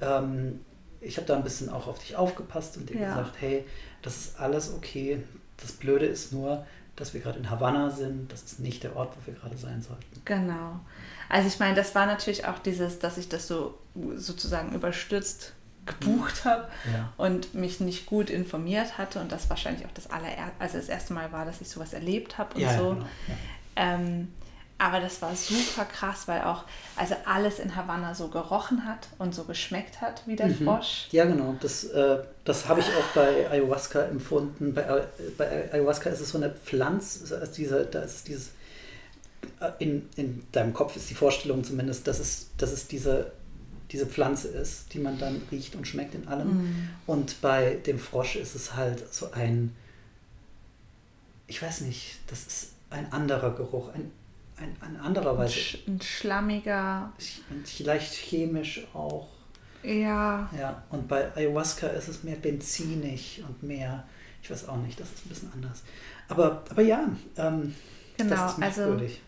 ähm, 0.00 0.60
ich 1.00 1.16
habe 1.16 1.26
da 1.26 1.36
ein 1.36 1.42
bisschen 1.42 1.68
auch 1.68 1.86
auf 1.86 1.98
dich 1.98 2.16
aufgepasst 2.16 2.76
und 2.76 2.88
dir 2.88 2.98
gesagt, 2.98 3.36
hey, 3.40 3.64
das 4.00 4.16
ist 4.16 4.40
alles 4.40 4.72
okay. 4.72 5.22
Das 5.56 5.72
Blöde 5.72 6.06
ist 6.06 6.32
nur, 6.32 6.64
dass 6.96 7.14
wir 7.14 7.20
gerade 7.20 7.38
in 7.38 7.50
Havanna 7.50 7.90
sind. 7.90 8.30
Das 8.32 8.42
ist 8.42 8.60
nicht 8.60 8.82
der 8.82 8.96
Ort, 8.96 9.14
wo 9.16 9.26
wir 9.26 9.34
gerade 9.38 9.56
sein 9.56 9.82
sollten. 9.82 10.04
Genau. 10.24 10.80
Also 11.28 11.48
ich 11.48 11.58
meine, 11.58 11.74
das 11.74 11.94
war 11.94 12.06
natürlich 12.06 12.46
auch 12.46 12.58
dieses, 12.58 12.98
dass 12.98 13.16
ich 13.18 13.28
das 13.28 13.48
so 13.48 13.78
sozusagen 14.16 14.72
überstürzt 14.74 15.52
gebucht 15.84 16.44
habe 16.44 16.68
Ja. 16.92 17.12
und 17.16 17.54
mich 17.54 17.80
nicht 17.80 18.06
gut 18.06 18.30
informiert 18.30 18.98
hatte 18.98 19.18
und 19.20 19.32
das 19.32 19.50
wahrscheinlich 19.50 19.84
auch 19.84 19.90
das 19.94 20.08
allererste, 20.10 20.52
also 20.60 20.76
das 20.78 20.88
erste 20.88 21.12
Mal 21.12 21.32
war, 21.32 21.44
dass 21.44 21.60
ich 21.60 21.68
sowas 21.68 21.92
erlebt 21.92 22.38
habe 22.38 22.54
und 22.54 22.60
Ja, 22.60 22.78
so. 22.78 22.90
genau. 22.90 23.06
Ja. 23.26 23.34
Ähm, 23.74 24.28
aber 24.82 24.98
das 24.98 25.22
war 25.22 25.34
super 25.36 25.84
krass, 25.84 26.26
weil 26.26 26.42
auch 26.42 26.64
also 26.96 27.14
alles 27.24 27.60
in 27.60 27.76
Havanna 27.76 28.16
so 28.16 28.26
gerochen 28.26 28.84
hat 28.84 29.06
und 29.18 29.32
so 29.32 29.44
geschmeckt 29.44 30.00
hat 30.00 30.22
wie 30.26 30.34
der 30.34 30.48
Mhm. 30.48 30.64
Frosch. 30.64 31.06
Ja, 31.12 31.24
genau. 31.24 31.54
Das, 31.60 31.84
äh, 31.84 32.18
das 32.44 32.66
habe 32.66 32.80
ich 32.80 32.86
auch 32.86 33.14
bei 33.14 33.48
Ayahuasca 33.48 34.02
empfunden. 34.02 34.74
Bei, 34.74 34.82
äh, 34.82 35.02
bei 35.38 35.72
Ayahuasca 35.72 36.10
ist 36.10 36.20
es 36.20 36.30
so 36.30 36.38
eine 36.38 36.50
Pflanze, 36.50 37.38
also 37.38 37.52
diese, 37.54 37.86
da 37.86 38.00
ist 38.00 38.16
es 38.16 38.24
dieses, 38.24 38.48
äh, 39.60 39.70
in, 39.78 40.08
in 40.16 40.42
deinem 40.50 40.74
Kopf 40.74 40.96
ist 40.96 41.08
die 41.10 41.14
Vorstellung 41.14 41.62
zumindest, 41.62 42.08
dass 42.08 42.18
es, 42.18 42.48
dass 42.58 42.72
es 42.72 42.88
diese, 42.88 43.30
diese 43.92 44.06
Pflanze 44.06 44.48
ist, 44.48 44.92
die 44.94 44.98
man 44.98 45.16
dann 45.16 45.42
riecht 45.52 45.76
und 45.76 45.86
schmeckt 45.86 46.16
in 46.16 46.26
allem. 46.26 46.48
Mhm. 46.48 46.88
Und 47.06 47.40
bei 47.40 47.74
dem 47.86 48.00
Frosch 48.00 48.34
ist 48.34 48.56
es 48.56 48.74
halt 48.74 49.14
so 49.14 49.30
ein, 49.30 49.76
ich 51.46 51.62
weiß 51.62 51.82
nicht, 51.82 52.18
das 52.26 52.40
ist 52.40 52.68
ein 52.90 53.12
anderer 53.12 53.54
Geruch, 53.54 53.94
ein, 53.94 54.10
ein, 54.62 54.76
ein 54.80 54.96
anderer 54.96 55.32
Ein, 55.32 55.38
Weise. 55.38 55.78
ein 55.86 56.00
schlammiger, 56.00 57.12
Vielleicht 57.64 58.14
chemisch 58.14 58.86
auch. 58.94 59.28
ja, 59.82 60.48
Ja, 60.58 60.82
und 60.90 61.08
bei 61.08 61.34
Ayahuasca 61.36 61.88
ist 61.88 62.08
es 62.08 62.22
mehr 62.22 62.36
benzinig 62.36 63.42
und 63.46 63.62
mehr, 63.62 64.04
ich 64.42 64.50
weiß 64.50 64.68
auch 64.68 64.76
nicht, 64.76 64.98
das 65.00 65.10
ist 65.12 65.26
ein 65.26 65.28
bisschen 65.28 65.52
anders. 65.52 65.82
Aber, 66.28 66.62
aber 66.70 66.82
ja, 66.82 67.08
ähm, 67.36 67.74
genau. 68.16 68.30
das 68.30 68.52
ist 68.52 68.62
also 68.62 68.80
merkwürdig. 68.82 69.20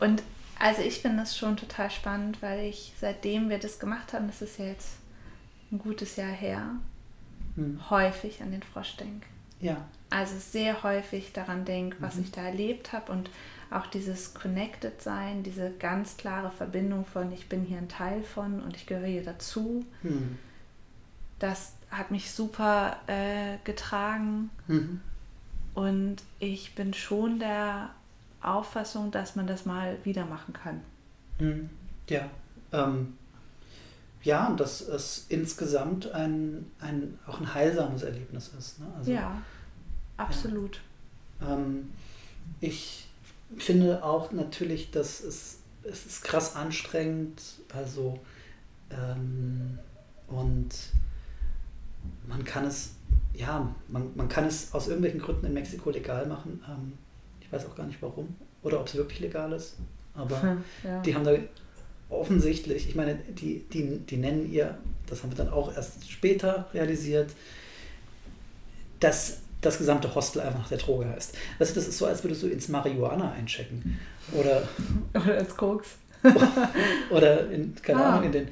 Und 0.00 0.22
also 0.58 0.82
ich 0.82 1.00
finde 1.00 1.18
das 1.18 1.36
schon 1.36 1.56
total 1.56 1.90
spannend, 1.90 2.40
weil 2.40 2.66
ich 2.66 2.92
seitdem 3.00 3.48
wir 3.50 3.58
das 3.58 3.78
gemacht 3.80 4.12
haben, 4.12 4.28
das 4.28 4.42
ist 4.42 4.58
ja 4.58 4.66
jetzt 4.66 4.90
ein 5.72 5.78
gutes 5.78 6.16
Jahr 6.16 6.30
her, 6.30 6.62
Hm. 7.56 7.90
häufig 7.90 8.40
an 8.42 8.50
den 8.50 8.62
Frosch 8.62 8.96
denke. 8.96 9.26
Ja, 9.60 9.84
Also 10.10 10.34
sehr 10.38 10.82
häufig 10.82 11.32
daran 11.32 11.64
denke, 11.64 11.96
was 12.00 12.16
Mhm. 12.16 12.22
ich 12.22 12.30
da 12.32 12.42
erlebt 12.42 12.92
habe 12.92 13.12
und 13.12 13.30
auch 13.72 13.86
dieses 13.86 14.34
Connected 14.34 15.00
sein, 15.02 15.42
diese 15.42 15.70
ganz 15.78 16.16
klare 16.16 16.50
Verbindung 16.50 17.04
von 17.04 17.32
ich 17.32 17.48
bin 17.48 17.64
hier 17.64 17.78
ein 17.78 17.88
Teil 17.88 18.22
von 18.22 18.60
und 18.60 18.76
ich 18.76 18.86
gehöre 18.86 19.06
hier 19.06 19.24
dazu. 19.24 19.84
hm. 20.02 20.38
Das 21.38 21.72
hat 21.90 22.10
mich 22.12 22.30
super 22.30 22.96
äh, 23.08 23.58
getragen 23.64 24.50
Mhm. 24.68 25.00
und 25.74 26.16
ich 26.38 26.74
bin 26.76 26.94
schon 26.94 27.38
der 27.40 27.90
Auffassung, 28.40 29.10
dass 29.10 29.34
man 29.36 29.46
das 29.46 29.66
mal 29.66 29.96
wieder 30.04 30.24
machen 30.24 30.52
kann. 30.54 30.80
Hm. 31.38 31.68
ja. 32.08 32.28
Ähm, 32.72 33.16
ja, 34.22 34.46
und 34.46 34.60
dass 34.60 34.80
es 34.80 35.26
insgesamt 35.30 36.10
ein, 36.12 36.70
ein, 36.80 37.18
auch 37.26 37.40
ein 37.40 37.52
heilsames 37.54 38.02
Erlebnis 38.04 38.52
ist. 38.56 38.78
Ne? 38.78 38.86
Also, 38.96 39.10
ja, 39.10 39.36
absolut. 40.16 40.80
Ähm, 41.40 41.90
ich 42.60 43.08
finde 43.58 44.04
auch 44.04 44.32
natürlich, 44.32 44.90
dass 44.90 45.20
es, 45.20 45.58
es 45.82 46.06
ist 46.06 46.22
krass 46.22 46.56
anstrengend, 46.56 47.40
also 47.74 48.18
ähm, 48.90 49.78
und 50.28 50.70
man 52.26 52.44
kann 52.44 52.64
es, 52.66 52.92
ja, 53.34 53.74
man, 53.88 54.10
man 54.16 54.28
kann 54.28 54.46
es 54.46 54.72
aus 54.72 54.88
irgendwelchen 54.88 55.20
Gründen 55.20 55.46
in 55.46 55.54
Mexiko 55.54 55.90
legal 55.90 56.26
machen. 56.26 56.62
Ähm, 56.68 56.92
ich 57.40 57.52
weiß 57.52 57.66
auch 57.66 57.76
gar 57.76 57.86
nicht 57.86 58.00
warum 58.00 58.34
oder 58.62 58.80
ob 58.80 58.86
es 58.86 58.94
wirklich 58.94 59.20
legal 59.20 59.52
ist, 59.52 59.76
aber 60.14 60.40
Hm, 60.42 60.64
ja. 60.84 61.00
die 61.02 61.14
haben 61.14 61.24
da 61.24 61.32
offensichtlich, 62.08 62.88
ich 62.88 62.94
meine, 62.94 63.14
die, 63.14 63.64
die, 63.72 63.98
die 63.98 64.16
nennen 64.16 64.50
ihr, 64.50 64.78
das 65.06 65.22
haben 65.22 65.30
wir 65.30 65.36
dann 65.36 65.48
auch 65.48 65.74
erst 65.74 66.10
später 66.10 66.68
realisiert, 66.72 67.30
dass 69.00 69.38
das 69.62 69.78
gesamte 69.78 70.14
Hostel 70.14 70.40
einfach 70.42 70.58
nach 70.60 70.68
der 70.68 70.78
Droge 70.78 71.08
heißt. 71.08 71.34
Also 71.58 71.74
das 71.74 71.88
ist 71.88 71.96
so, 71.98 72.06
als 72.06 72.22
würdest 72.22 72.42
du 72.42 72.48
ins 72.48 72.68
Marihuana 72.68 73.32
einchecken. 73.32 73.98
Oder, 74.32 74.62
Oder 75.14 75.38
ins 75.38 75.56
Koks. 75.56 75.96
oder 77.10 77.50
in, 77.50 77.74
keine 77.82 78.04
Ah. 78.04 78.10
Ahnung, 78.10 78.24
in 78.26 78.32
den 78.32 78.48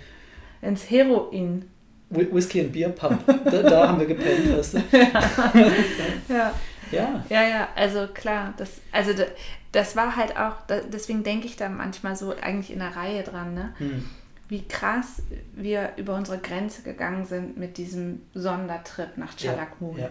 Ins 0.62 0.90
Heroin. 0.90 1.64
Whi- 2.10 2.28
Whisky 2.32 2.60
and 2.62 2.72
Beer 2.72 2.88
Pub. 2.88 3.16
Da, 3.44 3.62
da 3.62 3.88
haben 3.88 4.00
wir 4.00 4.06
gepennt, 4.06 4.56
weißt 4.58 4.74
du? 4.74 4.78
Ja. 6.28 6.52
Ja. 6.90 7.24
Ja, 7.28 7.42
ja, 7.46 7.68
also 7.76 8.08
klar, 8.12 8.52
das, 8.56 8.80
also 8.90 9.12
da- 9.12 9.26
das 9.72 9.94
war 9.94 10.16
halt 10.16 10.36
auch, 10.36 10.56
deswegen 10.92 11.22
denke 11.22 11.46
ich 11.46 11.54
da 11.56 11.68
manchmal 11.68 12.16
so 12.16 12.34
eigentlich 12.42 12.72
in 12.72 12.80
der 12.80 12.96
Reihe 12.96 13.22
dran, 13.22 13.54
ne? 13.54 13.72
Hm. 13.78 14.04
wie 14.48 14.66
krass 14.66 15.22
wir 15.54 15.92
über 15.96 16.16
unsere 16.16 16.38
Grenze 16.38 16.82
gegangen 16.82 17.24
sind 17.24 17.56
mit 17.56 17.78
diesem 17.78 18.22
Sondertrip 18.34 19.16
nach 19.16 19.38
Ja, 19.38 19.52
Chalakmul 19.52 19.96
ja, 20.00 20.10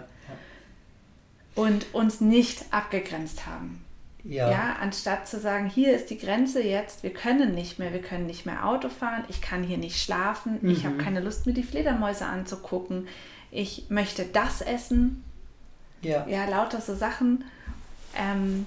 und 1.60 1.94
uns 1.94 2.22
nicht 2.22 2.66
abgegrenzt 2.72 3.46
haben. 3.46 3.84
ja. 4.24 4.50
Ja. 4.52 4.76
anstatt 4.82 5.28
zu 5.28 5.40
sagen, 5.40 5.70
hier 5.70 5.96
ist 5.96 6.10
die 6.10 6.18
Grenze 6.18 6.62
jetzt, 6.62 7.04
wir 7.04 7.14
können 7.14 7.56
nicht 7.56 7.80
mehr, 7.80 7.94
wir 7.94 8.02
können 8.02 8.26
nicht 8.28 8.46
mehr 8.46 8.66
Auto 8.68 8.90
fahren, 8.90 9.24
ich 9.30 9.42
kann 9.42 9.64
hier 9.64 9.78
nicht 9.78 10.02
schlafen, 10.02 10.60
ich 10.70 10.86
habe 10.86 10.96
Mhm. 10.96 11.00
keine 11.00 11.20
Lust, 11.22 11.46
mir 11.46 11.54
die 11.54 11.64
Fledermäuse 11.64 12.26
anzugucken, 12.26 13.08
ich 13.52 13.86
möchte 13.90 14.26
das 14.26 14.62
essen, 14.62 15.24
ja. 16.02 16.28
ja, 16.28 16.46
lauter 16.50 16.82
so 16.82 16.96
Sachen. 16.96 17.44
Ähm, 18.16 18.66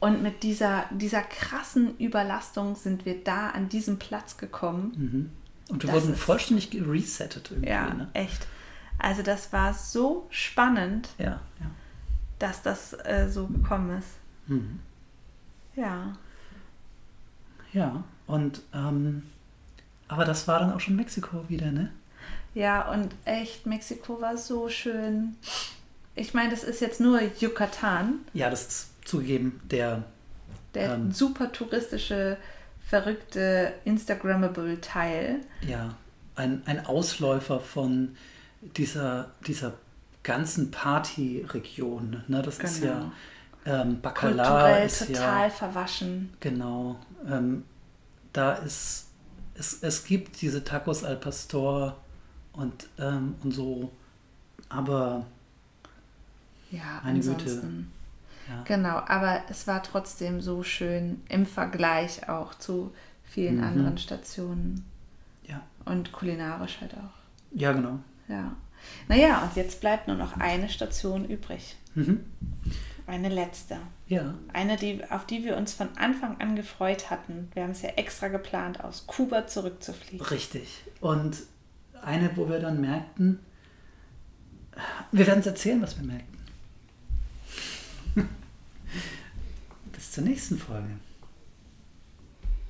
und 0.00 0.22
mit 0.22 0.42
dieser, 0.42 0.84
dieser 0.90 1.22
krassen 1.22 1.96
Überlastung 1.98 2.76
sind 2.76 3.06
wir 3.06 3.22
da 3.24 3.50
an 3.50 3.68
diesem 3.68 3.98
Platz 3.98 4.36
gekommen. 4.36 4.92
Mhm. 4.96 5.30
Und 5.72 5.82
wir 5.82 5.90
Das 5.92 6.02
wurden 6.04 6.14
vollständig 6.16 6.70
resettet 6.74 7.50
irgendwie. 7.50 7.70
Ja, 7.70 7.94
Ne? 7.94 8.08
echt. 8.12 8.46
Also 8.98 9.22
das 9.22 9.52
war 9.52 9.74
so 9.74 10.26
spannend, 10.30 11.08
Ja, 11.18 11.40
ja. 11.60 11.70
dass 12.38 12.62
das 12.62 12.92
äh, 13.04 13.28
so 13.30 13.46
gekommen 13.46 13.98
ist. 13.98 14.08
Mhm. 14.46 14.80
Ja. 15.74 16.16
Ja, 17.72 18.04
und 18.26 18.62
ähm, 18.72 19.22
aber 20.08 20.24
das 20.24 20.48
war 20.48 20.60
dann 20.60 20.72
auch 20.72 20.80
schon 20.80 20.96
Mexiko 20.96 21.44
wieder, 21.48 21.70
ne? 21.72 21.90
Ja, 22.54 22.90
und 22.90 23.14
echt, 23.26 23.66
Mexiko 23.66 24.20
war 24.20 24.36
so 24.38 24.68
schön. 24.68 25.36
Ich 26.14 26.32
meine, 26.32 26.50
das 26.50 26.64
ist 26.64 26.80
jetzt 26.80 27.00
nur 27.00 27.20
Yucatan, 27.40 28.20
Ja, 28.32 28.48
das 28.48 28.62
ist 28.66 28.90
zugegeben 29.06 29.60
der 29.70 30.04
der 30.74 30.94
Ähm. 30.94 31.12
super 31.12 31.52
touristische, 31.52 32.36
verrückte, 32.86 33.72
Instagrammable 33.84 34.80
Teil. 34.80 35.40
ja 35.60 35.94
ein, 36.34 36.62
ein 36.66 36.84
Ausläufer 36.86 37.60
von 37.60 38.16
dieser, 38.60 39.30
dieser 39.46 39.74
ganzen 40.22 40.70
Partyregion. 40.70 42.22
Ne? 42.28 42.42
Das 42.42 42.58
ist 42.58 42.82
ja 42.82 42.94
Genau. 42.94 43.12
ähm, 43.64 44.00
Bacala 44.00 44.44
Kulturell 44.44 44.86
ist 44.86 45.06
total 45.06 45.48
ja 45.48 45.50
verwaschen. 45.50 46.30
genau. 46.40 46.96
Ähm, 47.28 47.64
da 48.32 48.54
ist 48.54 49.08
es, 49.54 49.82
es 49.82 50.04
gibt 50.04 50.40
diese 50.42 50.64
Tacos 50.64 51.02
al 51.04 51.16
Pastor 51.16 51.96
und, 52.52 52.88
ähm, 52.98 53.34
und 53.42 53.52
so, 53.52 53.90
aber 54.68 55.26
Ja, 56.70 57.00
Meine 57.04 57.20
Güte. 57.20 57.62
ja. 58.48 58.62
Genau, 58.64 58.98
aber 59.06 59.42
es 59.48 59.66
war 59.66 59.82
trotzdem 59.82 60.40
so 60.40 60.62
schön 60.62 61.22
im 61.28 61.46
Vergleich 61.46 62.28
auch 62.28 62.54
zu 62.54 62.92
vielen 63.24 63.58
Mhm. 63.58 63.64
anderen 63.64 63.98
Stationen 63.98 64.84
Ja, 65.44 65.62
und 65.84 66.12
kulinarisch 66.12 66.80
halt 66.80 66.94
auch. 66.94 67.14
ja 67.52 67.72
genau. 67.72 67.98
Ja. 68.28 68.56
Naja, 69.08 69.42
und 69.42 69.56
jetzt 69.56 69.80
bleibt 69.80 70.08
nur 70.08 70.16
noch 70.16 70.36
eine 70.38 70.68
Station 70.68 71.24
übrig. 71.28 71.76
Mhm. 71.94 72.24
Eine 73.06 73.28
letzte. 73.28 73.78
Ja, 74.08 74.34
Eine, 74.52 74.76
die, 74.76 75.02
auf 75.10 75.26
die 75.26 75.44
wir 75.44 75.56
uns 75.56 75.72
von 75.72 75.88
Anfang 75.96 76.40
an 76.40 76.54
gefreut 76.56 77.10
hatten. 77.10 77.48
Wir 77.54 77.62
haben 77.64 77.70
es 77.70 77.82
ja 77.82 77.90
extra 77.90 78.28
geplant, 78.28 78.82
aus 78.84 79.06
Kuba 79.06 79.46
zurückzufliegen. 79.46 80.24
richtig. 80.26 80.84
Und 81.00 81.36
eine, 82.02 82.36
wo 82.36 82.48
wir 82.48 82.60
dann 82.60 82.80
merkten, 82.80 83.40
wir 85.10 85.26
werden 85.26 85.40
es 85.40 85.46
erzählen, 85.46 85.80
was 85.82 85.96
wir 85.98 86.06
merkten. 86.06 86.38
Bis 89.92 90.12
zur 90.12 90.24
nächsten 90.24 90.58
Folge. 90.58 90.90